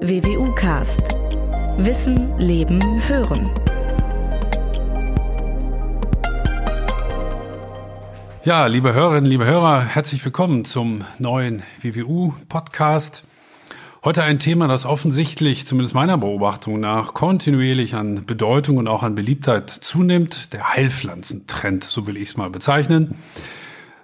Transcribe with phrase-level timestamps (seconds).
[0.00, 1.16] WWU Cast.
[1.76, 3.50] Wissen, Leben, Hören.
[8.44, 13.24] Ja, liebe Hörerinnen, liebe Hörer, herzlich willkommen zum neuen WWU Podcast.
[14.04, 19.16] Heute ein Thema, das offensichtlich, zumindest meiner Beobachtung nach, kontinuierlich an Bedeutung und auch an
[19.16, 20.52] Beliebtheit zunimmt.
[20.52, 23.18] Der Heilpflanzentrend, so will ich es mal bezeichnen.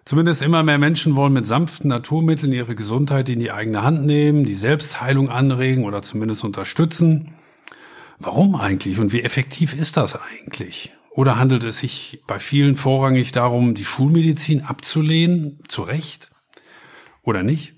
[0.05, 4.45] Zumindest immer mehr Menschen wollen mit sanften Naturmitteln ihre Gesundheit in die eigene Hand nehmen,
[4.45, 7.35] die Selbstheilung anregen oder zumindest unterstützen.
[8.19, 10.93] Warum eigentlich und wie effektiv ist das eigentlich?
[11.11, 15.61] Oder handelt es sich bei vielen vorrangig darum, die Schulmedizin abzulehnen?
[15.69, 16.31] Zu Recht?
[17.23, 17.75] Oder nicht?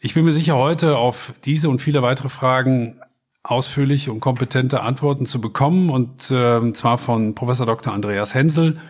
[0.00, 3.00] Ich bin mir sicher, heute auf diese und viele weitere Fragen
[3.42, 7.94] ausführliche und kompetente Antworten zu bekommen und äh, zwar von Professor Dr.
[7.94, 8.80] Andreas Hensel,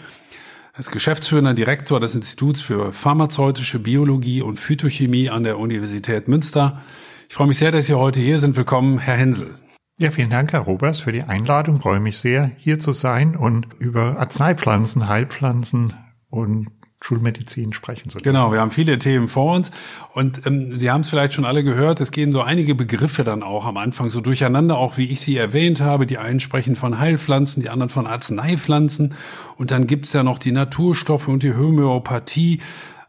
[0.78, 6.82] ist geschäftsführender Direktor des Instituts für pharmazeutische Biologie und Phytochemie an der Universität Münster.
[7.28, 8.56] Ich freue mich sehr, dass Sie heute hier sind.
[8.56, 9.54] Willkommen, Herr Hensel.
[9.98, 11.76] Ja, vielen Dank, Herr Robers, für die Einladung.
[11.76, 15.92] Ich freue mich sehr, hier zu sein und über Arzneipflanzen, Heilpflanzen
[16.30, 16.68] und
[17.02, 18.34] Schulmedizin sprechen zu können.
[18.34, 19.70] Genau, wir haben viele Themen vor uns
[20.12, 23.42] und ähm, Sie haben es vielleicht schon alle gehört, es gehen so einige Begriffe dann
[23.42, 26.06] auch am Anfang so durcheinander, auch wie ich sie erwähnt habe.
[26.06, 29.14] Die einen sprechen von Heilpflanzen, die anderen von Arzneipflanzen
[29.56, 32.60] und dann gibt's ja noch die Naturstoffe und die Homöopathie.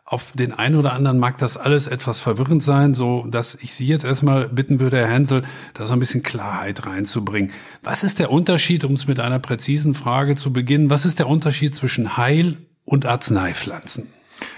[0.05, 3.87] Auf den einen oder anderen mag das alles etwas verwirrend sein, so dass ich Sie
[3.87, 7.51] jetzt erstmal bitten würde, Herr Hensel, da so ein bisschen Klarheit reinzubringen.
[7.81, 11.29] Was ist der Unterschied, um es mit einer präzisen Frage zu beginnen, was ist der
[11.29, 12.57] Unterschied zwischen Heil
[12.91, 14.09] und Arzneipflanzen?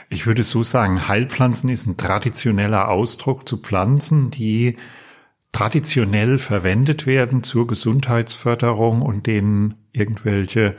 [0.09, 4.75] Ich würde so sagen, Heilpflanzen ist ein traditioneller Ausdruck zu Pflanzen, die
[5.51, 10.75] traditionell verwendet werden zur Gesundheitsförderung und denen irgendwelche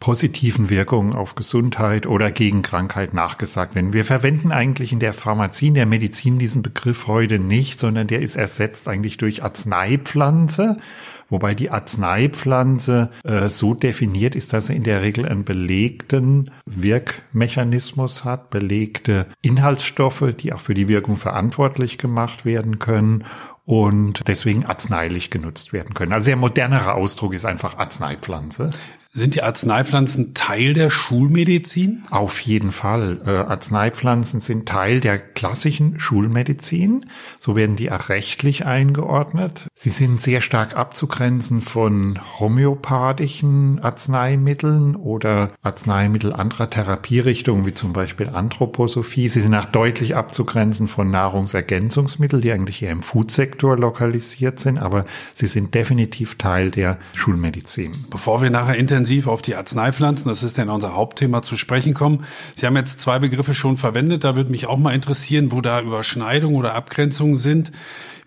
[0.00, 3.92] positiven Wirkungen auf Gesundheit oder gegen Krankheit nachgesagt werden.
[3.92, 8.20] Wir verwenden eigentlich in der Pharmazie, in der Medizin diesen Begriff heute nicht, sondern der
[8.22, 10.78] ist ersetzt eigentlich durch Arzneipflanze
[11.28, 18.24] wobei die Arzneipflanze äh, so definiert ist, dass er in der Regel einen belegten Wirkmechanismus
[18.24, 23.24] hat, belegte Inhaltsstoffe, die auch für die Wirkung verantwortlich gemacht werden können
[23.64, 26.12] und deswegen arzneilich genutzt werden können.
[26.12, 28.70] Also der modernere Ausdruck ist einfach Arzneipflanze.
[29.16, 32.02] Sind die Arzneipflanzen Teil der Schulmedizin?
[32.10, 33.20] Auf jeden Fall.
[33.24, 37.06] Äh, Arzneipflanzen sind Teil der klassischen Schulmedizin.
[37.38, 39.68] So werden die auch rechtlich eingeordnet.
[39.76, 48.30] Sie sind sehr stark abzugrenzen von homöopathischen Arzneimitteln oder Arzneimittel anderer Therapierichtungen, wie zum Beispiel
[48.30, 49.28] Anthroposophie.
[49.28, 55.04] Sie sind auch deutlich abzugrenzen von Nahrungsergänzungsmitteln, die eigentlich eher im Foodsektor lokalisiert sind, aber
[55.34, 57.92] sie sind definitiv Teil der Schulmedizin.
[58.10, 61.92] Bevor wir nachher intensiv intensiv auf die Arzneipflanzen, das ist ja unser Hauptthema, zu sprechen
[61.92, 62.24] kommen.
[62.56, 65.82] Sie haben jetzt zwei Begriffe schon verwendet, da würde mich auch mal interessieren, wo da
[65.82, 67.70] Überschneidungen oder Abgrenzungen sind.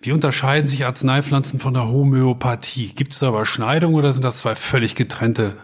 [0.00, 2.92] Wie unterscheiden sich Arzneipflanzen von der Homöopathie?
[2.94, 5.56] Gibt es da Überschneidungen oder sind das zwei völlig getrennte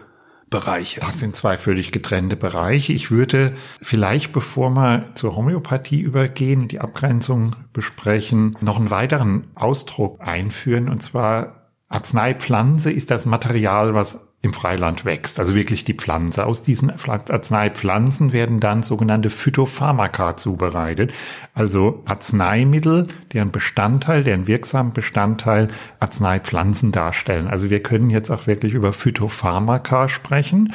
[0.49, 0.99] Bereiche?
[0.99, 2.91] Das sind zwei völlig getrennte Bereiche.
[2.91, 9.47] Ich würde vielleicht, bevor wir zur Homöopathie übergehen und die Abgrenzung besprechen, noch einen weiteren
[9.55, 10.89] Ausdruck einführen.
[10.89, 16.45] Und zwar Arzneipflanze ist das Material, was im Freiland wächst, also wirklich die Pflanze.
[16.45, 21.13] Aus diesen Arzneipflanzen werden dann sogenannte Phytopharmaka zubereitet,
[21.53, 25.67] also Arzneimittel, deren Bestandteil, deren wirksamen Bestandteil
[25.99, 27.47] Arzneipflanzen darstellen.
[27.47, 30.73] Also wir können jetzt auch wirklich über Phytopharmaka sprechen.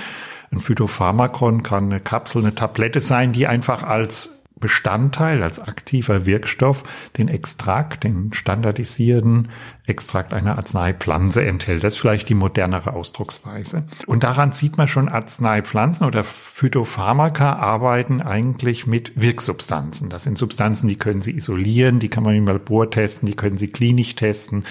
[0.51, 6.85] Ein Phytopharmakon kann eine Kapsel, eine Tablette sein, die einfach als Bestandteil, als aktiver Wirkstoff
[7.17, 9.49] den Extrakt, den standardisierten
[9.87, 11.83] Extrakt einer Arzneipflanze enthält.
[11.83, 13.85] Das ist vielleicht die modernere Ausdrucksweise.
[14.07, 20.11] Und daran sieht man schon, Arzneipflanzen oder Phytopharmaka arbeiten eigentlich mit Wirksubstanzen.
[20.11, 23.59] Das sind Substanzen, die können sie isolieren, die kann man im Labor testen, die können
[23.59, 24.65] sie klinisch testen,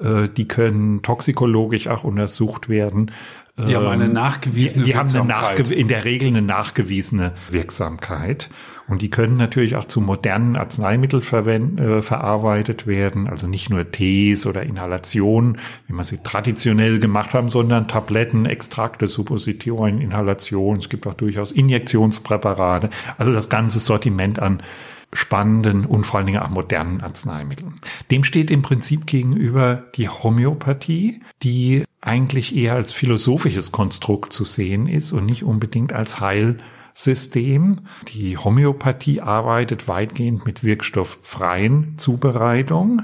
[0.00, 3.10] äh, die können toxikologisch auch untersucht werden.
[3.58, 8.48] Die haben eine ähm, nachgewiesene die, die haben eine in der Regel eine nachgewiesene Wirksamkeit.
[8.88, 14.46] Und die können natürlich auch zu modernen Arzneimitteln äh, verarbeitet werden, also nicht nur Tees
[14.52, 20.80] oder Inhalationen, wie man sie traditionell gemacht haben, sondern Tabletten, Extrakte, Suppositorien, Inhalationen.
[20.80, 22.90] Es gibt auch durchaus Injektionspräparate.
[23.16, 24.62] Also das ganze Sortiment an
[25.14, 27.80] spannenden und vor allen Dingen auch modernen Arzneimitteln.
[28.10, 34.86] Dem steht im Prinzip gegenüber die Homöopathie, die eigentlich eher als philosophisches Konstrukt zu sehen
[34.86, 36.58] ist und nicht unbedingt als Heil
[36.94, 37.80] System.
[38.08, 43.02] Die Homöopathie arbeitet weitgehend mit wirkstofffreien Zubereitung.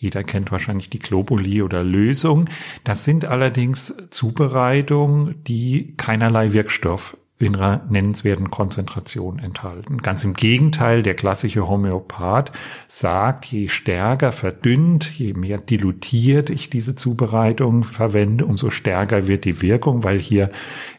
[0.00, 2.48] Jeder kennt wahrscheinlich die Globuli oder Lösung.
[2.84, 9.98] Das sind allerdings Zubereitungen, die keinerlei Wirkstoff in einer nennenswerten Konzentration enthalten.
[9.98, 12.52] Ganz im Gegenteil, der klassische Homöopath
[12.86, 19.62] sagt, je stärker verdünnt, je mehr dilutiert ich diese Zubereitung verwende, umso stärker wird die
[19.62, 20.50] Wirkung, weil hier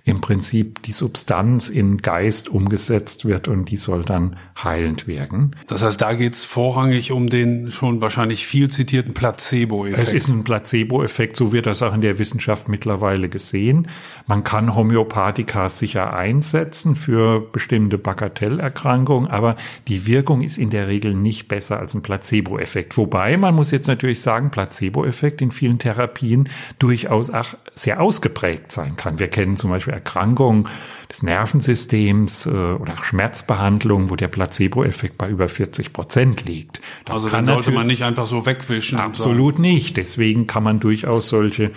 [0.03, 5.51] im Prinzip die Substanz in Geist umgesetzt wird und die soll dann heilend wirken.
[5.67, 10.07] Das heißt, da geht es vorrangig um den schon wahrscheinlich viel zitierten Placebo-Effekt.
[10.07, 13.87] Es ist ein Placebo-Effekt, so wird das auch in der Wissenschaft mittlerweile gesehen.
[14.25, 19.55] Man kann Homöopathika sicher einsetzen für bestimmte Bagatellerkrankungen, aber
[19.87, 22.97] die Wirkung ist in der Regel nicht besser als ein Placebo-Effekt.
[22.97, 26.49] Wobei man muss jetzt natürlich sagen, Placebo-Effekt in vielen Therapien
[26.79, 29.19] durchaus auch sehr ausgeprägt sein kann.
[29.19, 30.67] Wir kennen zum Beispiel Erkrankungen
[31.09, 36.81] des Nervensystems äh, oder auch Schmerzbehandlungen, wo der Placebo-Effekt bei über 40 Prozent liegt.
[37.05, 38.99] Das also kann sollte man nicht einfach so wegwischen.
[38.99, 39.97] Absolut nicht.
[39.97, 41.71] Deswegen kann man durchaus solche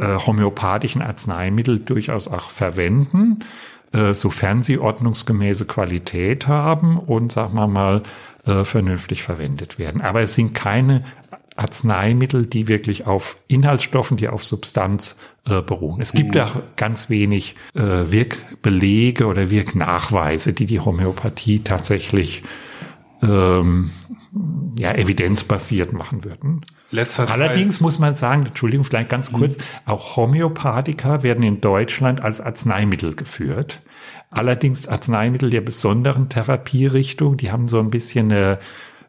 [0.00, 3.40] äh, homöopathischen Arzneimittel durchaus auch verwenden,
[3.94, 8.02] äh, sofern sie ordnungsgemäße Qualität haben und, sagen wir mal,
[8.44, 10.00] äh, vernünftig verwendet werden.
[10.00, 11.04] Aber es sind keine
[11.56, 16.00] Arzneimittel, die wirklich auf Inhaltsstoffen, die auf Substanz äh, beruhen.
[16.00, 16.40] Es gibt mhm.
[16.40, 22.42] auch ganz wenig äh, Wirkbelege oder Wirknachweise, die die Homöopathie tatsächlich
[23.22, 23.92] ähm,
[24.78, 26.62] ja, evidenzbasiert machen würden.
[26.90, 29.36] Letzter Allerdings muss man sagen, Entschuldigung, vielleicht ganz mhm.
[29.36, 33.82] kurz, auch Homöopathika werden in Deutschland als Arzneimittel geführt.
[34.30, 38.58] Allerdings Arzneimittel der besonderen Therapierichtung, die haben so ein bisschen eine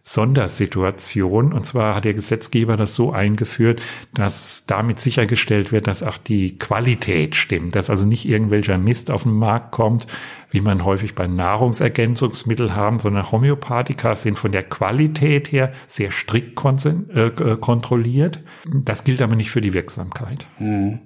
[0.08, 1.52] Sondersituation.
[1.52, 3.82] Und zwar hat der Gesetzgeber das so eingeführt,
[4.14, 9.24] dass damit sichergestellt wird, dass auch die Qualität stimmt, dass also nicht irgendwelcher Mist auf
[9.24, 10.06] den Markt kommt,
[10.52, 16.64] wie man häufig bei Nahrungsergänzungsmitteln haben, sondern Homöopathika sind von der Qualität her sehr strikt
[16.64, 17.30] äh,
[17.60, 18.42] kontrolliert.
[18.72, 20.46] Das gilt aber nicht für die Wirksamkeit.
[20.60, 21.00] Mhm.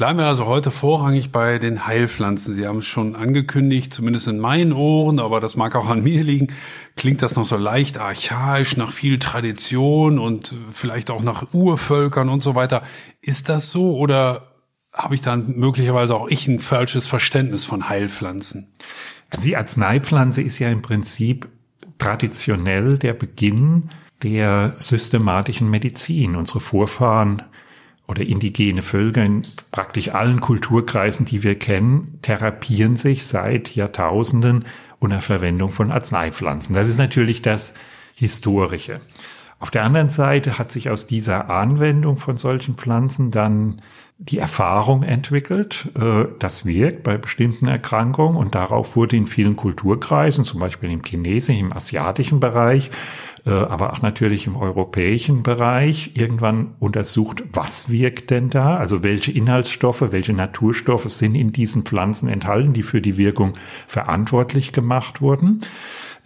[0.00, 2.54] Bleiben wir also heute vorrangig bei den Heilpflanzen.
[2.54, 6.24] Sie haben es schon angekündigt, zumindest in meinen Ohren, aber das mag auch an mir
[6.24, 6.54] liegen,
[6.96, 12.42] klingt das noch so leicht archaisch, nach viel Tradition und vielleicht auch nach Urvölkern und
[12.42, 12.82] so weiter.
[13.20, 14.54] Ist das so oder
[14.94, 18.72] habe ich dann möglicherweise auch ich ein falsches Verständnis von Heilpflanzen?
[19.28, 21.46] Also die Arzneipflanze ist ja im Prinzip
[21.98, 23.90] traditionell der Beginn
[24.22, 26.36] der systematischen Medizin.
[26.36, 27.42] Unsere Vorfahren
[28.10, 34.64] oder indigene Völker in praktisch allen Kulturkreisen, die wir kennen, therapieren sich seit Jahrtausenden
[34.98, 36.74] unter Verwendung von Arzneipflanzen.
[36.74, 37.74] Das ist natürlich das
[38.16, 39.00] Historische.
[39.60, 43.80] Auf der anderen Seite hat sich aus dieser Anwendung von solchen Pflanzen dann
[44.18, 50.44] die Erfahrung entwickelt, äh, das wirkt bei bestimmten Erkrankungen und darauf wurde in vielen Kulturkreisen,
[50.44, 52.90] zum Beispiel im chinesischen, im asiatischen Bereich,
[53.48, 58.76] aber auch natürlich im europäischen Bereich irgendwann untersucht, was wirkt denn da?
[58.76, 63.54] Also welche Inhaltsstoffe, welche Naturstoffe sind in diesen Pflanzen enthalten, die für die Wirkung
[63.86, 65.60] verantwortlich gemacht wurden.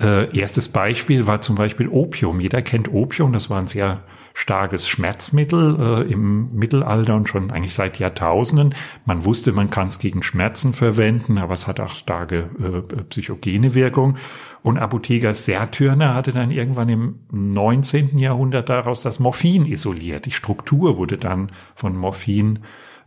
[0.00, 2.40] Äh, erstes Beispiel war zum Beispiel Opium.
[2.40, 4.02] Jeder kennt Opium, das war ein sehr
[4.36, 8.74] starkes Schmerzmittel äh, im Mittelalter und schon eigentlich seit Jahrtausenden.
[9.06, 13.74] Man wusste, man kann es gegen Schmerzen verwenden, aber es hat auch starke äh, psychogene
[13.74, 14.16] Wirkung.
[14.62, 18.18] Und Apotheker Sertürner hatte dann irgendwann im 19.
[18.18, 20.26] Jahrhundert daraus das Morphin isoliert.
[20.26, 22.58] Die Struktur wurde dann von Morphin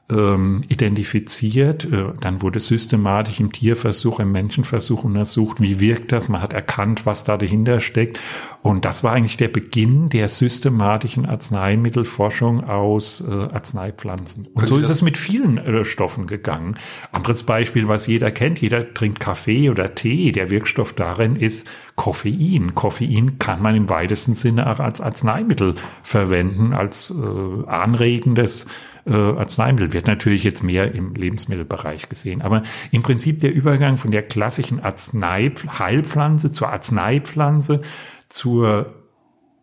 [0.10, 1.86] ähm, identifiziert.
[1.86, 6.30] Äh, dann wurde systematisch im Tierversuch, im Menschenversuch untersucht, wie wirkt das.
[6.30, 8.20] Man hat erkannt, was da dahinter steckt.
[8.64, 14.48] Und das war eigentlich der Beginn der systematischen Arzneimittelforschung aus äh, Arzneipflanzen.
[14.54, 16.78] Und so ist es mit vielen äh, Stoffen gegangen.
[17.12, 20.32] Anderes Beispiel, was jeder kennt, jeder trinkt Kaffee oder Tee.
[20.32, 22.76] Der Wirkstoff darin ist Koffein.
[22.76, 28.66] Koffein kann man im weitesten Sinne auch als Arzneimittel verwenden, als äh, anregendes
[29.08, 29.94] äh, Arzneimittel.
[29.94, 32.42] Wird natürlich jetzt mehr im Lebensmittelbereich gesehen.
[32.42, 37.82] Aber im Prinzip der Übergang von der klassischen Arznei Heilpflanze zur Arzneipflanze
[38.30, 38.94] zur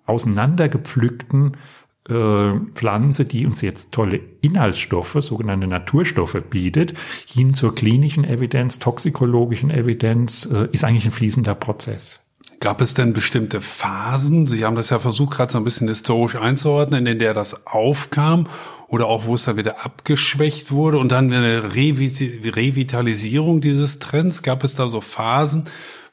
[0.07, 1.57] auseinandergepflückten
[2.09, 6.95] äh, Pflanze, die uns jetzt tolle Inhaltsstoffe, sogenannte Naturstoffe bietet,
[7.27, 12.21] hin zur klinischen Evidenz, toxikologischen Evidenz, äh, ist eigentlich ein fließender Prozess.
[12.61, 14.47] Gab es denn bestimmte Phasen?
[14.47, 18.47] Sie haben das ja versucht, gerade so ein bisschen historisch einzuordnen, in der das aufkam
[18.89, 24.43] oder auch wo es dann wieder abgeschwächt wurde und dann eine Revitalisierung dieses Trends?
[24.43, 25.65] Gab es da so Phasen?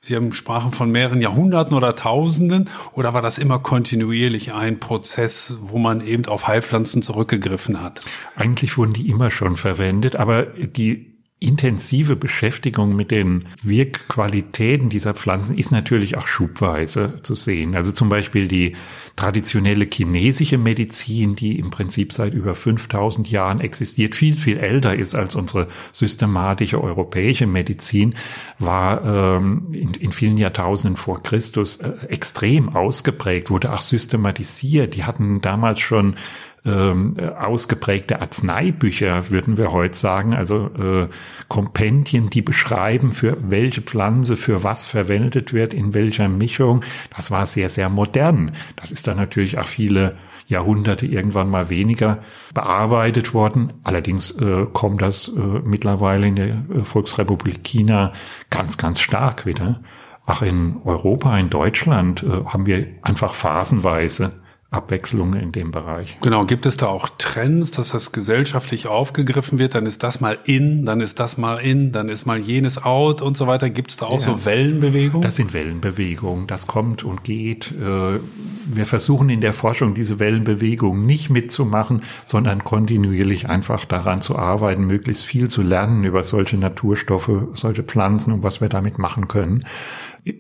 [0.04, 5.58] Sie haben sprachen von mehreren Jahrhunderten oder Tausenden oder war das immer kontinuierlich ein Prozess,
[5.62, 8.02] wo man eben auf Heilpflanzen zurückgegriffen hat?
[8.36, 11.11] Eigentlich wurden die immer schon verwendet, aber die
[11.42, 17.76] intensive Beschäftigung mit den Wirkqualitäten dieser Pflanzen ist natürlich auch schubweise zu sehen.
[17.76, 18.76] Also zum Beispiel die
[19.16, 25.16] traditionelle chinesische Medizin, die im Prinzip seit über 5000 Jahren existiert, viel, viel älter ist
[25.16, 28.14] als unsere systematische europäische Medizin,
[28.60, 34.96] war ähm, in, in vielen Jahrtausenden vor Christus äh, extrem ausgeprägt, wurde auch systematisiert.
[34.96, 36.16] Die hatten damals schon
[36.64, 41.08] ähm, ausgeprägte Arzneibücher, würden wir heute sagen, also äh,
[41.48, 46.84] Kompendien, die beschreiben, für welche Pflanze für was verwendet wird, in welcher Mischung.
[47.16, 48.52] Das war sehr, sehr modern.
[48.76, 52.20] Das ist dann natürlich auch viele Jahrhunderte irgendwann mal weniger
[52.54, 53.74] bearbeitet worden.
[53.84, 58.14] Allerdings äh, kommt das äh, mittlerweile in der äh, Volksrepublik China
[58.52, 59.82] ganz, ganz stark wieder.
[60.28, 64.34] Auch in Europa, in Deutschland äh, haben wir einfach phasenweise
[64.72, 66.18] Abwechslung in dem Bereich.
[66.22, 69.76] Genau, gibt es da auch Trends, dass das gesellschaftlich aufgegriffen wird?
[69.76, 73.22] Dann ist das mal in, dann ist das mal in, dann ist mal jenes out
[73.22, 73.70] und so weiter.
[73.70, 74.20] Gibt es da auch ja.
[74.20, 75.24] so Wellenbewegungen?
[75.24, 77.74] Das sind Wellenbewegungen, das kommt und geht.
[77.74, 78.20] Äh,
[78.66, 84.86] wir versuchen in der Forschung diese Wellenbewegungen nicht mitzumachen, sondern kontinuierlich einfach daran zu arbeiten,
[84.86, 89.66] möglichst viel zu lernen über solche Naturstoffe, solche Pflanzen und was wir damit machen können.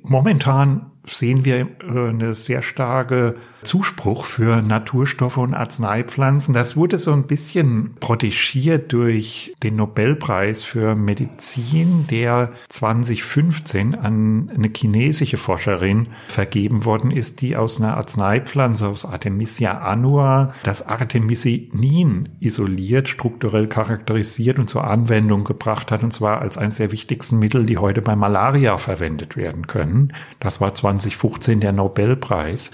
[0.04, 6.54] Momentan sehen wir äh, eine sehr starke Zuspruch für Naturstoffe und Arzneipflanzen.
[6.54, 14.70] Das wurde so ein bisschen protegiert durch den Nobelpreis für Medizin, der 2015 an eine
[14.76, 23.10] chinesische Forscherin vergeben worden ist, die aus einer Arzneipflanze, aus Artemisia annua, das Artemisinin isoliert,
[23.10, 27.78] strukturell charakterisiert und zur Anwendung gebracht hat, und zwar als eines der wichtigsten Mittel, die
[27.78, 30.14] heute bei Malaria verwendet werden können.
[30.40, 32.72] Das war 2015 der Nobelpreis.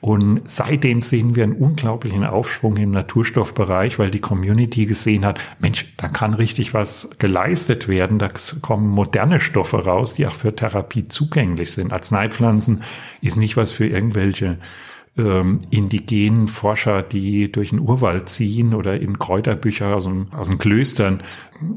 [0.00, 5.86] Und seitdem sehen wir einen unglaublichen Aufschwung im Naturstoffbereich, weil die Community gesehen hat, Mensch,
[5.96, 8.18] da kann richtig was geleistet werden.
[8.18, 11.92] Da kommen moderne Stoffe raus, die auch für Therapie zugänglich sind.
[11.92, 12.82] Arzneipflanzen
[13.20, 14.58] ist nicht was für irgendwelche
[15.20, 20.58] ähm, indigenen Forscher, die durch den Urwald ziehen oder in Kräuterbücher aus, dem, aus den
[20.58, 21.22] Klöstern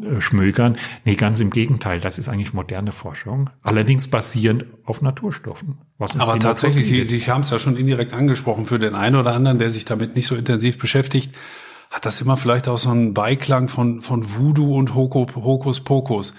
[0.03, 0.77] äh, schmökern.
[1.05, 5.77] Nee, ganz im Gegenteil, das ist eigentlich moderne Forschung, allerdings basierend auf Naturstoffen.
[5.99, 9.59] Aber tatsächlich, Sie, Sie haben es ja schon indirekt angesprochen, für den einen oder anderen,
[9.59, 11.35] der sich damit nicht so intensiv beschäftigt,
[11.89, 16.33] hat das immer vielleicht auch so einen Beiklang von, von Voodoo und Hokuspokus.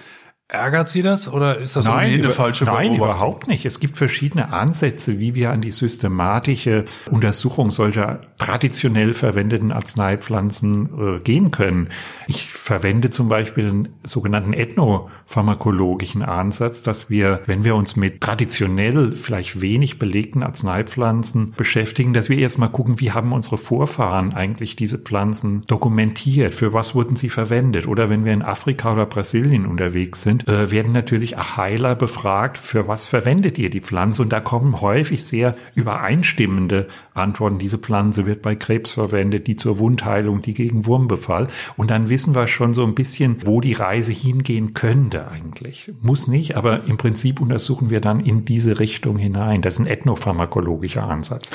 [0.48, 2.90] Ärgert Sie das oder ist das nein, eine falsche Beobachtung?
[2.90, 3.64] Nein, überhaupt nicht.
[3.64, 11.20] Es gibt verschiedene Ansätze, wie wir an die systematische Untersuchung solcher traditionell verwendeten Arzneipflanzen äh,
[11.20, 11.88] gehen können.
[12.26, 19.12] Ich verwende zum Beispiel einen sogenannten ethnopharmakologischen Ansatz, dass wir, wenn wir uns mit traditionell
[19.12, 24.98] vielleicht wenig belegten Arzneipflanzen beschäftigen, dass wir erstmal gucken, wie haben unsere Vorfahren eigentlich diese
[24.98, 26.54] Pflanzen dokumentiert?
[26.54, 27.88] Für was wurden sie verwendet?
[27.88, 31.94] Oder wenn wir in Afrika oder Brasilien unterwegs sind, sind, äh, werden natürlich auch Heiler
[31.94, 34.22] befragt, für was verwendet ihr die Pflanze?
[34.22, 37.58] Und da kommen häufig sehr übereinstimmende Antworten.
[37.58, 41.48] Diese Pflanze wird bei Krebs verwendet, die zur Wundheilung, die gegen Wurmbefall.
[41.76, 45.92] Und dann wissen wir schon so ein bisschen, wo die Reise hingehen könnte eigentlich.
[46.00, 49.62] Muss nicht, aber im Prinzip untersuchen wir dann in diese Richtung hinein.
[49.62, 51.50] Das ist ein ethnopharmakologischer Ansatz.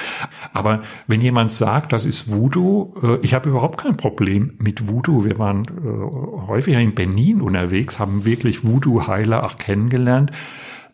[0.53, 5.25] Aber wenn jemand sagt, das ist Voodoo, äh, ich habe überhaupt kein Problem mit Voodoo.
[5.25, 10.31] Wir waren äh, häufiger in Benin unterwegs, haben wirklich Voodoo-Heiler auch kennengelernt.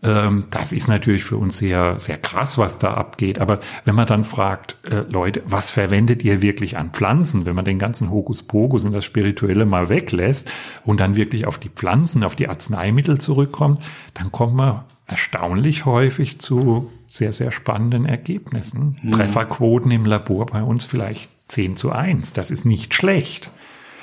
[0.06, 3.40] Ähm, das ist natürlich für uns sehr, sehr krass, was da abgeht.
[3.40, 7.66] Aber wenn man dann fragt, äh, Leute, was verwendet ihr wirklich an Pflanzen, wenn man
[7.66, 10.52] den ganzen Hokuspokus und das Spirituelle mal weglässt
[10.84, 13.82] und dann wirklich auf die Pflanzen, auf die Arzneimittel zurückkommt,
[14.14, 18.98] dann kommt man erstaunlich häufig zu sehr, sehr spannenden Ergebnissen.
[19.02, 19.12] Mhm.
[19.12, 22.34] Trefferquoten im Labor bei uns vielleicht 10 zu 1.
[22.34, 23.52] Das ist nicht schlecht.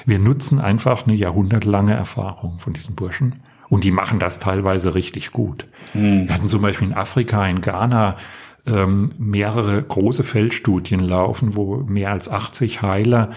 [0.04, 3.40] Wir nutzen einfach eine jahrhundertelange Erfahrung von diesen Burschen
[3.72, 5.66] und die machen das teilweise richtig gut.
[5.94, 6.28] Mhm.
[6.28, 8.16] Wir hatten zum Beispiel in Afrika, in Ghana,
[8.66, 13.30] ähm, mehrere große Feldstudien laufen, wo mehr als 80 Heiler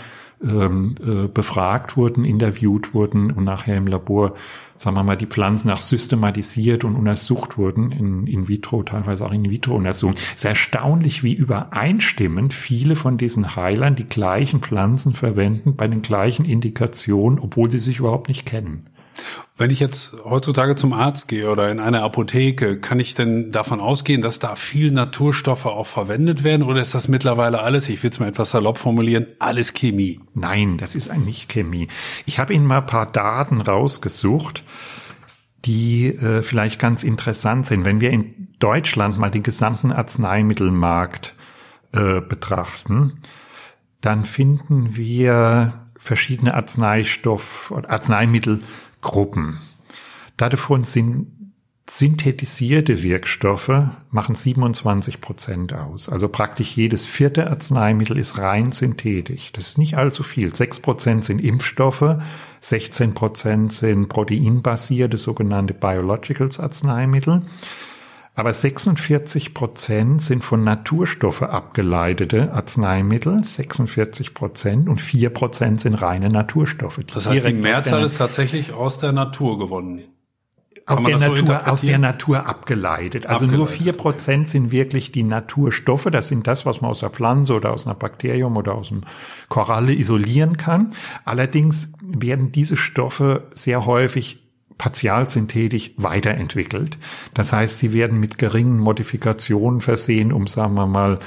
[0.44, 4.34] ähm, äh, befragt wurden, interviewt wurden und nachher im Labor,
[4.76, 9.32] sagen wir mal, die Pflanzen auch systematisiert und untersucht wurden, in, in vitro, teilweise auch
[9.32, 10.18] in vitro untersucht.
[10.18, 16.02] Es ist erstaunlich, wie übereinstimmend viele von diesen Heilern die gleichen Pflanzen verwenden bei den
[16.02, 18.88] gleichen Indikationen, obwohl sie sich überhaupt nicht kennen.
[19.58, 23.80] Wenn ich jetzt heutzutage zum Arzt gehe oder in eine Apotheke, kann ich denn davon
[23.80, 28.10] ausgehen, dass da viel Naturstoffe auch verwendet werden oder ist das mittlerweile alles, ich will
[28.10, 30.20] es mal etwas salopp formulieren, alles Chemie?
[30.34, 31.88] Nein, das ist eigentlich Chemie.
[32.26, 34.66] Ich habe Ihnen mal ein paar Daten rausgesucht,
[35.64, 37.86] die äh, vielleicht ganz interessant sind.
[37.86, 41.34] Wenn wir in Deutschland mal den gesamten Arzneimittelmarkt
[41.94, 43.22] äh, betrachten,
[44.02, 48.62] dann finden wir verschiedene Arzneistoff- oder Arzneimittel
[49.06, 49.60] Gruppen.
[50.36, 51.28] Davon sind
[51.88, 53.72] synthetisierte Wirkstoffe
[54.10, 56.10] machen 27 Prozent aus.
[56.10, 59.52] Also praktisch jedes vierte Arzneimittel ist rein synthetisch.
[59.54, 60.54] Das ist nicht allzu viel.
[60.54, 62.18] 6 Prozent sind Impfstoffe,
[62.62, 67.44] 16 Prozent sind proteinbasierte sogenannte Biologicals Arzneimittel.
[68.36, 76.28] Aber 46 Prozent sind von Naturstoffe abgeleitete Arzneimittel, 46 Prozent und 4 Prozent sind reine
[76.28, 77.00] Naturstoffe.
[77.14, 80.04] Das heißt, die Mehrzahl ist tatsächlich aus der Natur gewonnen
[80.86, 83.26] aus der, Natur, so aus der Natur abgeleitet.
[83.26, 83.58] Also abgeleitet.
[83.58, 86.08] nur vier Prozent sind wirklich die Naturstoffe.
[86.12, 89.02] Das sind das, was man aus der Pflanze oder aus einer Bakterium oder aus einem
[89.50, 90.92] Koralle isolieren kann.
[91.24, 94.45] Allerdings werden diese Stoffe sehr häufig
[94.78, 96.98] partialsynthetisch weiterentwickelt.
[97.34, 101.20] Das heißt, sie werden mit geringen Modifikationen versehen, um, sagen wir mal,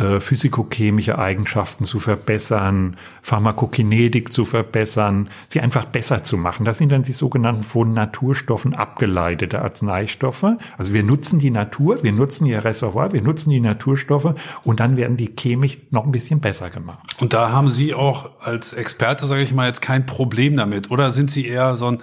[0.00, 6.64] äh, physikochemische Eigenschaften zu verbessern, Pharmakokinetik zu verbessern, sie einfach besser zu machen.
[6.64, 10.56] Das sind dann die sogenannten von Naturstoffen abgeleitete Arzneistoffe.
[10.78, 14.96] Also wir nutzen die Natur, wir nutzen ihr Reservoir, wir nutzen die Naturstoffe und dann
[14.96, 17.16] werden die chemisch noch ein bisschen besser gemacht.
[17.20, 20.90] Und da haben Sie auch als Experte, sage ich mal, jetzt kein Problem damit.
[20.90, 22.02] Oder sind Sie eher so ein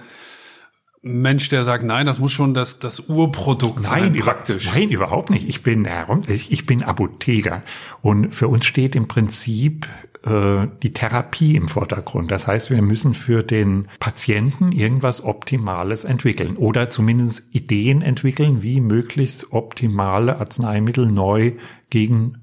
[1.00, 4.66] Mensch, der sagt, nein, das muss schon das, das Urprodukt nein, sein, praktisch.
[4.72, 5.48] nein, überhaupt nicht.
[5.48, 5.86] Ich bin,
[6.28, 7.62] ich bin Apotheker
[8.02, 9.86] und für uns steht im Prinzip
[10.24, 12.30] äh, die Therapie im Vordergrund.
[12.30, 18.80] Das heißt, wir müssen für den Patienten irgendwas Optimales entwickeln oder zumindest Ideen entwickeln, wie
[18.80, 21.52] möglichst optimale Arzneimittel neu
[21.90, 22.38] gegen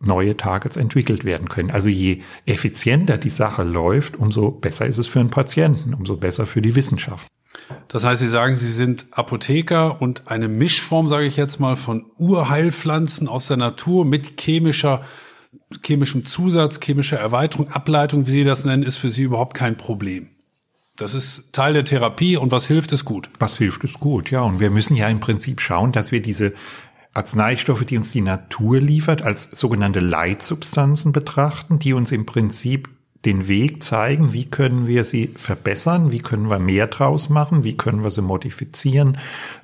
[0.00, 1.70] neue Targets entwickelt werden können.
[1.70, 6.44] Also je effizienter die Sache läuft, umso besser ist es für den Patienten, umso besser
[6.44, 7.26] für die Wissenschaft.
[7.88, 12.06] Das heißt, Sie sagen, Sie sind Apotheker und eine Mischform, sage ich jetzt mal, von
[12.18, 15.02] Urheilpflanzen aus der Natur mit chemischer,
[15.84, 20.30] chemischem Zusatz, chemischer Erweiterung, Ableitung, wie Sie das nennen, ist für Sie überhaupt kein Problem.
[20.96, 23.28] Das ist Teil der Therapie und was hilft, ist gut.
[23.40, 24.42] Was hilft, ist gut, ja.
[24.42, 26.54] Und wir müssen ja im Prinzip schauen, dass wir diese
[27.12, 32.88] Arzneistoffe, die uns die Natur liefert, als sogenannte Leitsubstanzen betrachten, die uns im Prinzip
[33.24, 37.76] den Weg zeigen, wie können wir sie verbessern, wie können wir mehr draus machen, wie
[37.76, 39.18] können wir sie modifizieren,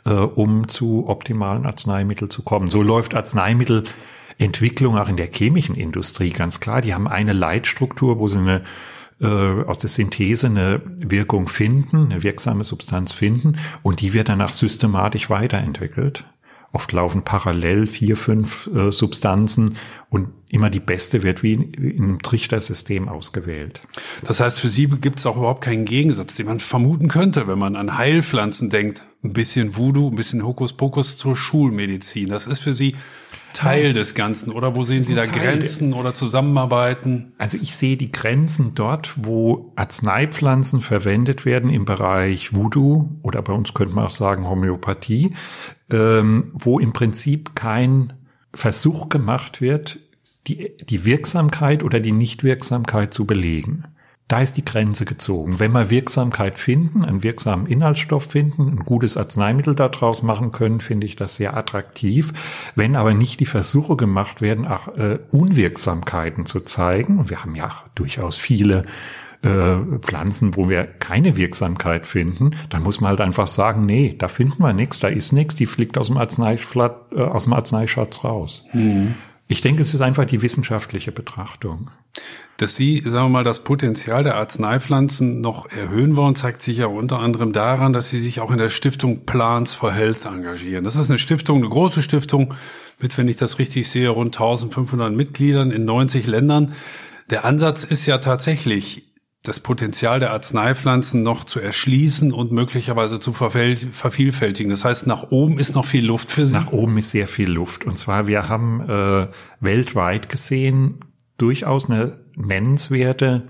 [0.05, 2.69] äh, um zu optimalen Arzneimitteln zu kommen.
[2.69, 6.81] So läuft Arzneimittelentwicklung auch in der chemischen Industrie ganz klar.
[6.81, 8.63] Die haben eine Leitstruktur, wo sie eine
[9.21, 14.52] äh, aus der Synthese eine Wirkung finden, eine wirksame Substanz finden und die wird danach
[14.52, 16.25] systematisch weiterentwickelt.
[16.73, 19.76] Oft laufen parallel vier, fünf äh, Substanzen
[20.09, 23.83] und immer die beste wird wie in, in einem Trichtersystem ausgewählt.
[24.25, 27.59] Das heißt, für Sie gibt es auch überhaupt keinen Gegensatz, den man vermuten könnte, wenn
[27.59, 29.02] man an Heilpflanzen denkt.
[29.25, 32.28] Ein bisschen Voodoo, ein bisschen Hokuspokus zur Schulmedizin.
[32.28, 32.95] Das ist für Sie
[33.52, 33.93] Teil ja.
[33.93, 37.32] des Ganzen oder wo sehen Sie da Teil Grenzen oder Zusammenarbeiten?
[37.39, 43.52] Also ich sehe die Grenzen dort, wo Arzneipflanzen verwendet werden im Bereich Voodoo oder bei
[43.52, 45.34] uns könnte man auch sagen Homöopathie,
[45.91, 48.13] ähm, wo im Prinzip kein
[48.52, 49.99] Versuch gemacht wird,
[50.47, 53.84] die, die Wirksamkeit oder die Nichtwirksamkeit zu belegen.
[54.30, 55.58] Da ist die Grenze gezogen.
[55.58, 61.08] Wenn wir Wirksamkeit finden, einen wirksamen Inhaltsstoff finden, ein gutes Arzneimittel daraus machen können, finde
[61.08, 62.32] ich das sehr attraktiv.
[62.76, 67.56] Wenn aber nicht die Versuche gemacht werden, auch äh, Unwirksamkeiten zu zeigen, und wir haben
[67.56, 68.84] ja durchaus viele
[69.43, 74.28] äh, Pflanzen, wo wir keine Wirksamkeit finden, dann muss man halt einfach sagen, nee, da
[74.28, 78.23] finden wir nichts, da ist nichts, die fliegt aus dem, Arzneischatz, äh, aus dem Arzneischatz
[78.23, 78.64] raus.
[78.75, 79.16] Mhm.
[79.50, 81.91] Ich denke, es ist einfach die wissenschaftliche Betrachtung.
[82.58, 86.86] Dass Sie, sagen wir mal, das Potenzial der Arzneipflanzen noch erhöhen wollen, zeigt sich ja
[86.86, 90.84] unter anderem daran, dass Sie sich auch in der Stiftung Plans for Health engagieren.
[90.84, 92.54] Das ist eine Stiftung, eine große Stiftung
[93.00, 96.73] mit, wenn ich das richtig sehe, rund 1500 Mitgliedern in 90 Ländern.
[97.30, 99.10] Der Ansatz ist ja tatsächlich,
[99.43, 104.71] das Potenzial der Arzneipflanzen noch zu erschließen und möglicherweise zu vervielfältigen.
[104.71, 106.55] Das heißt, nach oben ist noch viel Luft für Sie.
[106.55, 107.87] Nach oben ist sehr viel Luft.
[107.87, 109.29] Und zwar, wir haben äh,
[109.61, 111.00] weltweit gesehen
[111.39, 113.49] durchaus eine nennenswerte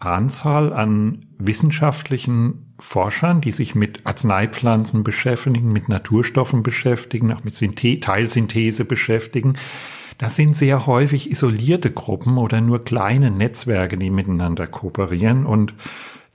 [0.00, 8.00] Anzahl an wissenschaftlichen Forschern, die sich mit Arzneipflanzen beschäftigen, mit Naturstoffen beschäftigen, auch mit Synthe
[8.00, 9.52] Teilsynthese beschäftigen.
[10.20, 15.46] Das sind sehr häufig isolierte Gruppen oder nur kleine Netzwerke, die miteinander kooperieren.
[15.46, 15.72] Und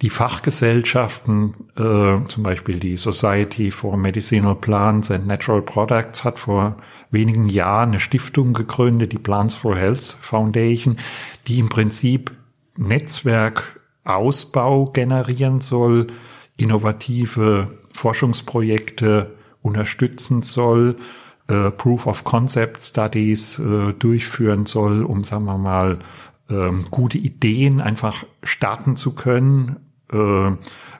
[0.01, 6.77] die Fachgesellschaften, äh, zum Beispiel die Society for Medicinal Plants and Natural Products, hat vor
[7.11, 10.97] wenigen Jahren eine Stiftung gegründet, die Plants for Health Foundation,
[11.45, 12.31] die im Prinzip
[12.77, 16.07] Netzwerkausbau generieren soll,
[16.57, 20.97] innovative Forschungsprojekte unterstützen soll,
[21.47, 25.99] äh, Proof of Concept Studies äh, durchführen soll, um, sagen wir mal,
[26.49, 29.77] ähm, gute Ideen einfach starten zu können,
[30.11, 30.51] äh,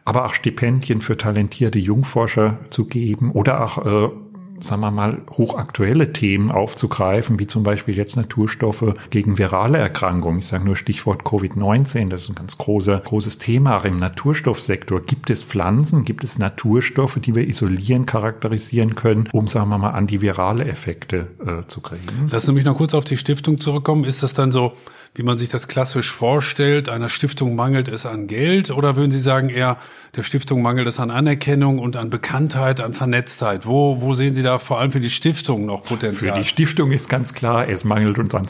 [0.06, 4.10] aber auch Stipendien für talentierte Jungforscher zu geben oder auch äh,
[4.60, 10.40] sagen wir mal, hochaktuelle Themen aufzugreifen, wie zum Beispiel jetzt Naturstoffe gegen virale Erkrankungen.
[10.40, 15.02] Ich sage nur Stichwort Covid-19, das ist ein ganz großer, großes Thema auch im Naturstoffsektor.
[15.02, 19.92] Gibt es Pflanzen, gibt es Naturstoffe, die wir isolieren, charakterisieren können, um, sagen wir mal,
[19.92, 22.30] antivirale Effekte äh, zu kriegen?
[22.30, 24.04] Lassen Sie mich noch kurz auf die Stiftung zurückkommen.
[24.04, 24.74] Ist das dann so,
[25.16, 29.20] wie man sich das klassisch vorstellt, einer Stiftung mangelt es an Geld oder würden Sie
[29.20, 29.78] sagen eher,
[30.16, 33.66] der Stiftung mangelt es an Anerkennung und an Bekanntheit, an Vernetztheit?
[33.66, 36.34] Wo, wo sehen Sie da vor allem für die Stiftung noch Potenzial?
[36.34, 38.46] Für die Stiftung ist ganz klar, es mangelt uns an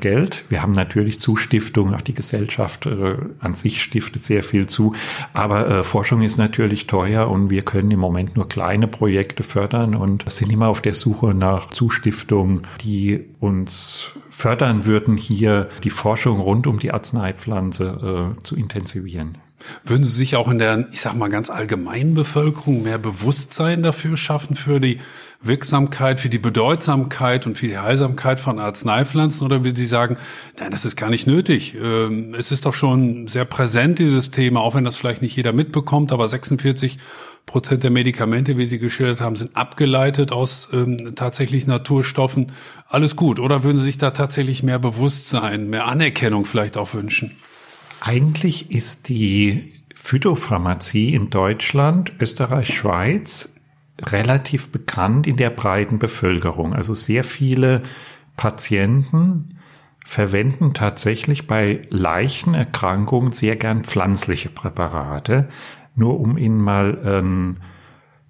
[0.00, 0.44] Geld.
[0.48, 4.94] Wir haben natürlich Zustiftungen, auch die Gesellschaft äh, an sich stiftet sehr viel zu,
[5.32, 9.94] aber äh, Forschung ist natürlich teuer und wir können im Moment nur kleine Projekte fördern
[9.94, 16.40] und sind immer auf der Suche nach Zustiftungen, die uns fördern würden, hier die Forschung
[16.40, 19.38] rund um die Arzneipflanze äh, zu intensivieren.
[19.84, 24.16] Würden Sie sich auch in der, ich sag mal, ganz allgemeinen Bevölkerung mehr Bewusstsein dafür
[24.16, 25.00] schaffen, für die
[25.40, 29.44] Wirksamkeit, für die Bedeutsamkeit und für die Heilsamkeit von Arzneipflanzen?
[29.44, 30.16] Oder würden Sie sagen,
[30.58, 31.74] nein, das ist gar nicht nötig?
[31.74, 35.52] Ähm, es ist doch schon sehr präsent, dieses Thema, auch wenn das vielleicht nicht jeder
[35.52, 36.98] mitbekommt, aber 46
[37.48, 42.52] Prozent der Medikamente, wie Sie geschildert haben, sind abgeleitet aus ähm, tatsächlich Naturstoffen.
[42.86, 43.40] Alles gut.
[43.40, 47.36] Oder würden Sie sich da tatsächlich mehr Bewusstsein, mehr Anerkennung vielleicht auch wünschen?
[48.00, 53.56] Eigentlich ist die Phytopharmazie in Deutschland, Österreich, Schweiz
[54.00, 56.74] relativ bekannt in der breiten Bevölkerung.
[56.74, 57.82] Also sehr viele
[58.36, 59.58] Patienten
[60.04, 65.48] verwenden tatsächlich bei leichten Erkrankungen sehr gern pflanzliche Präparate.
[65.98, 67.56] Nur um Ihnen mal eine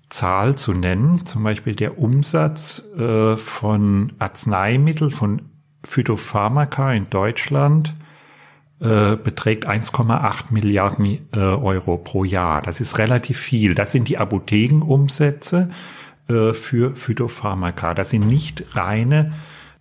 [0.08, 5.42] Zahl zu nennen, zum Beispiel der Umsatz äh, von Arzneimitteln, von
[5.84, 7.94] Phytopharmaka in Deutschland
[8.80, 12.62] äh, beträgt 1,8 Milliarden äh, Euro pro Jahr.
[12.62, 13.74] Das ist relativ viel.
[13.74, 15.70] Das sind die Apothekenumsätze
[16.28, 17.94] äh, für Phytopharmaka.
[17.94, 19.32] Das sind nicht reine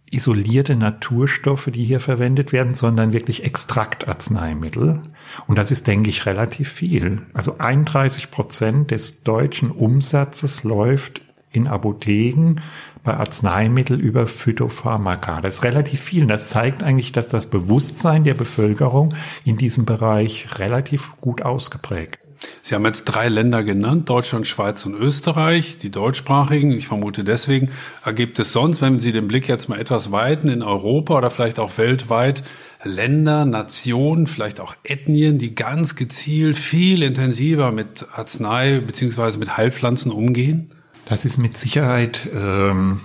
[0.10, 5.02] isolierte Naturstoffe, die hier verwendet werden, sondern wirklich Extraktarzneimittel.
[5.47, 7.21] Und das ist, denke ich, relativ viel.
[7.33, 12.61] Also 31 Prozent des deutschen Umsatzes läuft in Apotheken
[13.03, 15.41] bei Arzneimitteln über Phytopharmaka.
[15.41, 16.23] Das ist relativ viel.
[16.23, 19.13] Und das zeigt eigentlich, dass das Bewusstsein der Bevölkerung
[19.45, 22.19] in diesem Bereich relativ gut ausgeprägt
[22.61, 26.71] Sie haben jetzt drei Länder genannt, Deutschland, Schweiz und Österreich, die deutschsprachigen.
[26.71, 27.71] Ich vermute deswegen,
[28.05, 31.59] ergibt es sonst, wenn Sie den Blick jetzt mal etwas weiten, in Europa oder vielleicht
[31.59, 32.43] auch weltweit,
[32.88, 40.12] Länder, Nationen, vielleicht auch Ethnien, die ganz gezielt viel intensiver mit Arznei beziehungsweise mit Heilpflanzen
[40.12, 40.69] umgehen?
[41.06, 43.02] Das ist mit Sicherheit ähm,